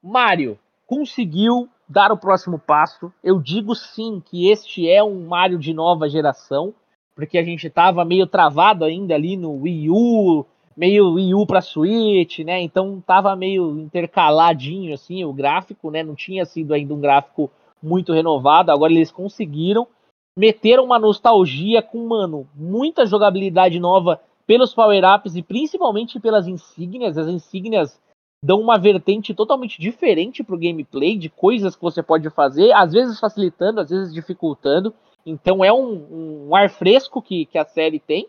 [0.02, 3.12] Mario conseguiu dar o próximo passo.
[3.22, 6.72] Eu digo sim que este é um Mario de nova geração,
[7.14, 10.46] porque a gente tava meio travado ainda ali no Wii U,
[10.80, 12.58] meio Wii U pra Switch, né?
[12.62, 16.02] Então tava meio intercaladinho assim o gráfico, né?
[16.02, 17.50] Não tinha sido ainda um gráfico
[17.82, 18.72] muito renovado.
[18.72, 19.86] Agora eles conseguiram
[20.34, 27.18] meteram uma nostalgia com, mano, muita jogabilidade nova pelos power-ups e principalmente pelas insígnias.
[27.18, 28.00] As insígnias
[28.42, 33.20] dão uma vertente totalmente diferente pro gameplay, de coisas que você pode fazer, às vezes
[33.20, 34.94] facilitando, às vezes dificultando.
[35.26, 38.26] Então é um, um ar fresco que, que a série tem.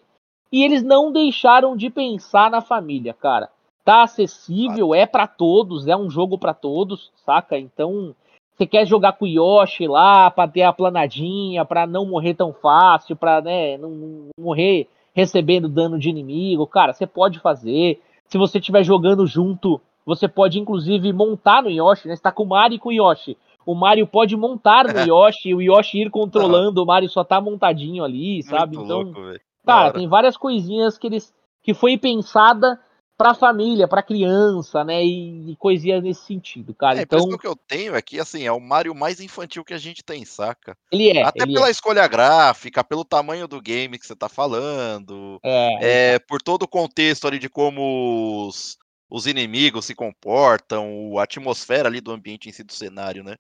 [0.52, 3.50] E eles não deixaram de pensar na família, cara.
[3.86, 7.58] Tá acessível, é para todos, é um jogo para todos, saca?
[7.58, 8.14] Então,
[8.54, 12.54] você quer jogar com o Yoshi lá pra ter a planadinha, pra não morrer tão
[12.54, 18.00] fácil, pra né, não, morrer recebendo dano de inimigo, cara, você pode fazer.
[18.28, 22.16] Se você estiver jogando junto, você pode inclusive montar no Yoshi, né?
[22.16, 23.38] Você tá com o Mario e com o Yoshi.
[23.66, 27.42] O Mario pode montar no Yoshi e o Yoshi ir controlando, o Mario só tá
[27.42, 28.78] montadinho ali, sabe?
[28.78, 29.20] Muito então, louco,
[29.66, 31.34] Cara, tem várias coisinhas que eles
[31.64, 32.80] que foi pensada
[33.18, 35.06] pra família, pra criança, né?
[35.06, 36.96] E, e coisinha nesse sentido, cara.
[36.96, 39.64] É, a então, impressão que eu tenho é que, assim, é o Mario mais infantil
[39.64, 40.76] que a gente tem, saca?
[40.92, 45.40] ele é, Até ele pela escolha gráfica, pelo tamanho do game que você tá falando,
[45.44, 45.68] é.
[45.76, 48.76] é, é, por todo o contexto ali de como os,
[49.08, 53.36] os inimigos se comportam, a atmosfera ali do ambiente em si do cenário, né?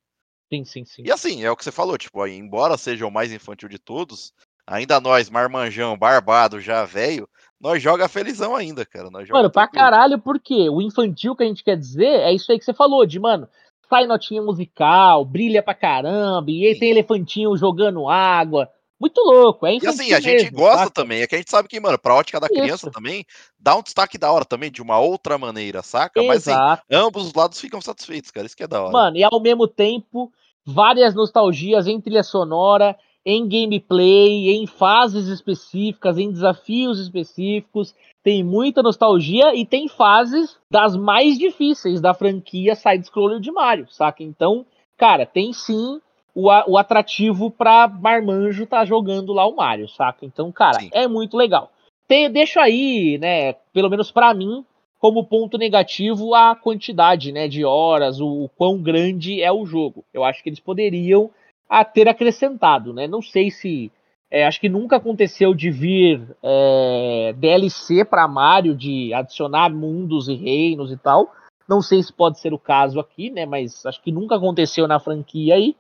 [0.52, 1.04] sim, sim, sim.
[1.06, 3.80] E assim, é o que você falou, tipo, aí, embora seja o mais infantil de
[3.80, 4.34] todos,
[4.66, 7.28] ainda nós, marmanjão, barbado, já velho,
[7.60, 9.10] nós joga felizão ainda, cara.
[9.10, 9.86] Nós joga Mano, pra tranquilo.
[9.86, 13.06] caralho, porque o infantil que a gente quer dizer é isso aí que você falou,
[13.06, 13.48] de, mano,
[13.90, 16.80] sai notinha musical, brilha pra caramba, e aí Sim.
[16.80, 18.70] tem elefantinho jogando água.
[19.00, 20.92] Muito louco, é E infantil assim, a gente mesmo, gosta saca?
[20.92, 22.92] também, é que a gente sabe que, mano, pra ótica da criança Isso.
[22.92, 23.26] também,
[23.60, 26.22] dá um destaque da hora também, de uma outra maneira, saca?
[26.22, 26.84] Mas assim, Exato.
[26.92, 28.92] ambos os lados ficam satisfeitos, cara, isso que é da hora.
[28.94, 30.32] Mano, e ao mesmo tempo,
[30.64, 32.96] várias nostalgias em trilha sonora,
[33.26, 37.96] em gameplay, em fases específicas, em desafios específicos.
[38.24, 44.24] Tem muita nostalgia e tem fases das mais difíceis da franquia side-scroller de Mario, saca?
[44.24, 44.66] Então,
[44.98, 46.00] cara, tem sim
[46.34, 50.26] o, o atrativo pra Marmanjo tá jogando lá o Mario, saca?
[50.26, 50.90] Então, cara, Sim.
[50.94, 51.72] é muito legal.
[52.08, 54.66] Tem, deixo aí, né, pelo menos pra mim,
[55.00, 60.04] como ponto negativo a quantidade, né, de horas, o, o quão grande é o jogo.
[60.14, 61.32] Eu acho que eles poderiam
[61.72, 63.08] a ter acrescentado, né?
[63.08, 63.90] Não sei se
[64.30, 70.36] é, acho que nunca aconteceu de vir é, DLC para Mario, de adicionar mundos e
[70.36, 71.34] reinos e tal.
[71.70, 73.46] Não sei se pode ser o caso aqui, né?
[73.46, 75.74] Mas acho que nunca aconteceu na franquia aí.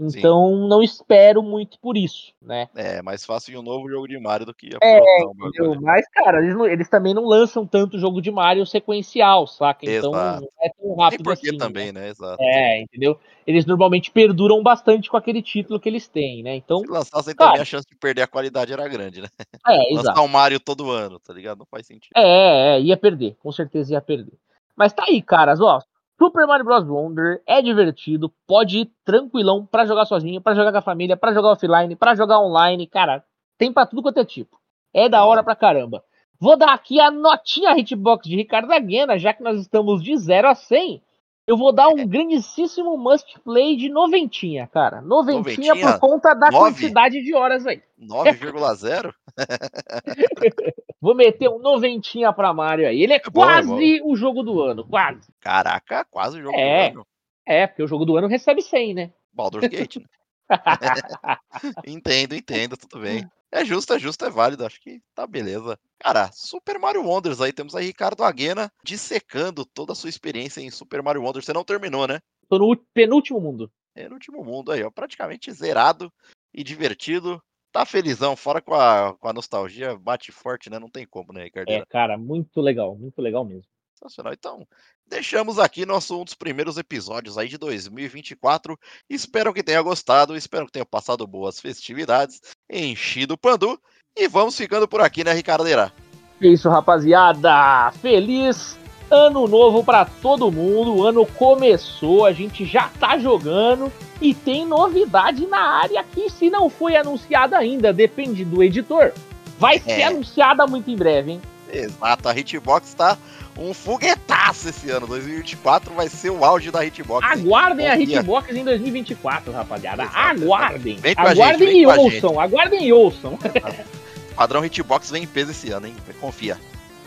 [0.00, 2.68] Então não espero muito por isso, né?
[2.74, 5.80] É, mais fácil um novo jogo de Mario do que É, aproveitar um Entendeu?
[5.80, 9.84] Mas, cara, eles, não- eles também não lançam tanto jogo de Mario sequencial, saca?
[9.84, 10.40] Então Exato.
[10.42, 11.58] não é tão rápido porque assim.
[11.58, 11.64] né?
[11.64, 12.08] também, né?
[12.08, 12.40] Exato.
[12.40, 13.18] É, entendeu?
[13.44, 16.54] Eles normalmente perduram bastante com aquele título que eles têm, né?
[16.54, 17.50] Então, Se lançassem Cara.
[17.50, 19.28] também, a chance de perder a qualidade era grande, né?
[19.66, 20.20] é, Lançar exato.
[20.20, 21.58] um Mario todo ano, tá ligado?
[21.58, 22.12] Não faz sentido.
[22.16, 24.34] É, é, ia perder, com certeza ia perder.
[24.76, 25.80] Mas tá aí, caras, ó.
[26.18, 26.84] Super Mario Bros.
[26.88, 31.32] Wonder é divertido, pode ir tranquilão pra jogar sozinho, pra jogar com a família, pra
[31.32, 33.24] jogar offline, pra jogar online, cara,
[33.56, 34.58] tem pra tudo quanto é tipo.
[34.92, 36.02] É da hora pra caramba.
[36.40, 40.48] Vou dar aqui a notinha hitbox de Ricardo Aguena, já que nós estamos de 0
[40.48, 41.02] a 100.
[41.48, 45.00] Eu vou dar um grandíssimo must play de noventinha, cara.
[45.00, 45.98] Noventinha, Noventinha?
[45.98, 46.72] por conta da Nove?
[46.72, 47.82] quantidade de horas aí.
[47.98, 49.14] 9,0?
[51.00, 53.02] Vou meter um noventinha pra Mario aí.
[53.02, 55.32] Ele é, É bom, é quase o jogo do ano, quase.
[55.40, 56.90] Caraca, quase o jogo É.
[56.90, 57.06] do ano.
[57.46, 59.10] É, porque o jogo do ano recebe 100, né?
[59.32, 60.04] Baldur's Gate, né?
[61.86, 63.26] Entendo, entendo, tudo bem.
[63.50, 64.64] É justo, é justo, é válido.
[64.64, 65.78] Acho que tá beleza.
[65.98, 70.70] Cara, Super Mario Wonders aí, temos aí Ricardo Aguena dissecando toda a sua experiência em
[70.70, 71.44] Super Mario Wonders.
[71.44, 72.20] Você não terminou, né?
[72.48, 73.70] Tô no penúltimo mundo.
[73.94, 74.90] É no último mundo aí, ó.
[74.90, 76.12] Praticamente zerado
[76.52, 77.42] e divertido.
[77.72, 80.78] Tá felizão, fora com a, com a nostalgia, bate forte, né?
[80.78, 81.70] Não tem como, né, Ricardo?
[81.70, 83.68] É, cara, muito legal, muito legal mesmo.
[83.98, 84.32] Sensacional.
[84.32, 84.66] Então,
[85.06, 88.78] deixamos aqui nosso um dos primeiros episódios aí de 2024.
[89.10, 92.40] Espero que tenha gostado, espero que tenha passado boas festividades,
[92.70, 93.78] enchido o pandu.
[94.16, 95.92] E vamos ficando por aqui, né, Ricardeira?
[96.40, 97.92] É Isso, rapaziada.
[98.02, 98.76] Feliz
[99.10, 100.96] ano novo pra todo mundo.
[100.96, 106.50] O ano começou, a gente já tá jogando e tem novidade na área que se
[106.50, 109.12] não foi anunciada ainda, depende do editor.
[109.58, 110.04] Vai ser É.
[110.04, 111.42] anunciada muito em breve, hein?
[111.72, 113.16] Exato, a Hitbox tá
[113.58, 115.06] um foguetaço esse ano.
[115.06, 117.26] 2024 vai ser o auge da Hitbox.
[117.26, 117.98] Aguardem a.
[117.98, 120.04] Hitbox em 2024, rapaziada.
[120.04, 120.98] Exato, Aguardem.
[121.02, 122.40] Gente, Aguardem vem e com a ouçam.
[122.40, 123.38] Aguardem e ouçam.
[124.36, 125.96] Padrão Hitbox vem em peso esse ano, hein?
[126.20, 126.56] Confia.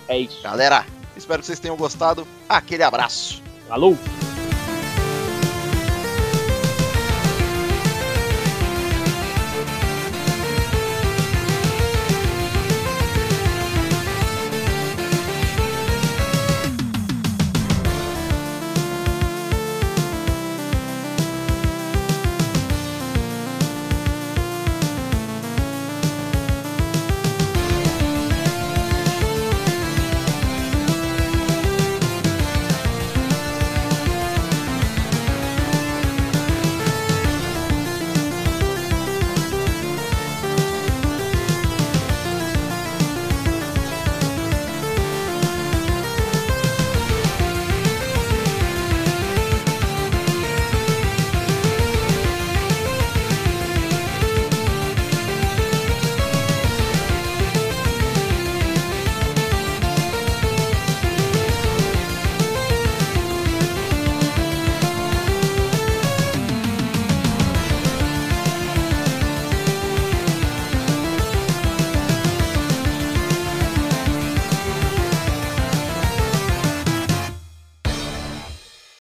[0.08, 0.44] É isso.
[0.44, 0.86] Galera,
[1.16, 2.28] espero que vocês tenham gostado.
[2.50, 3.42] Aquele abraço.
[3.70, 3.98] Falou.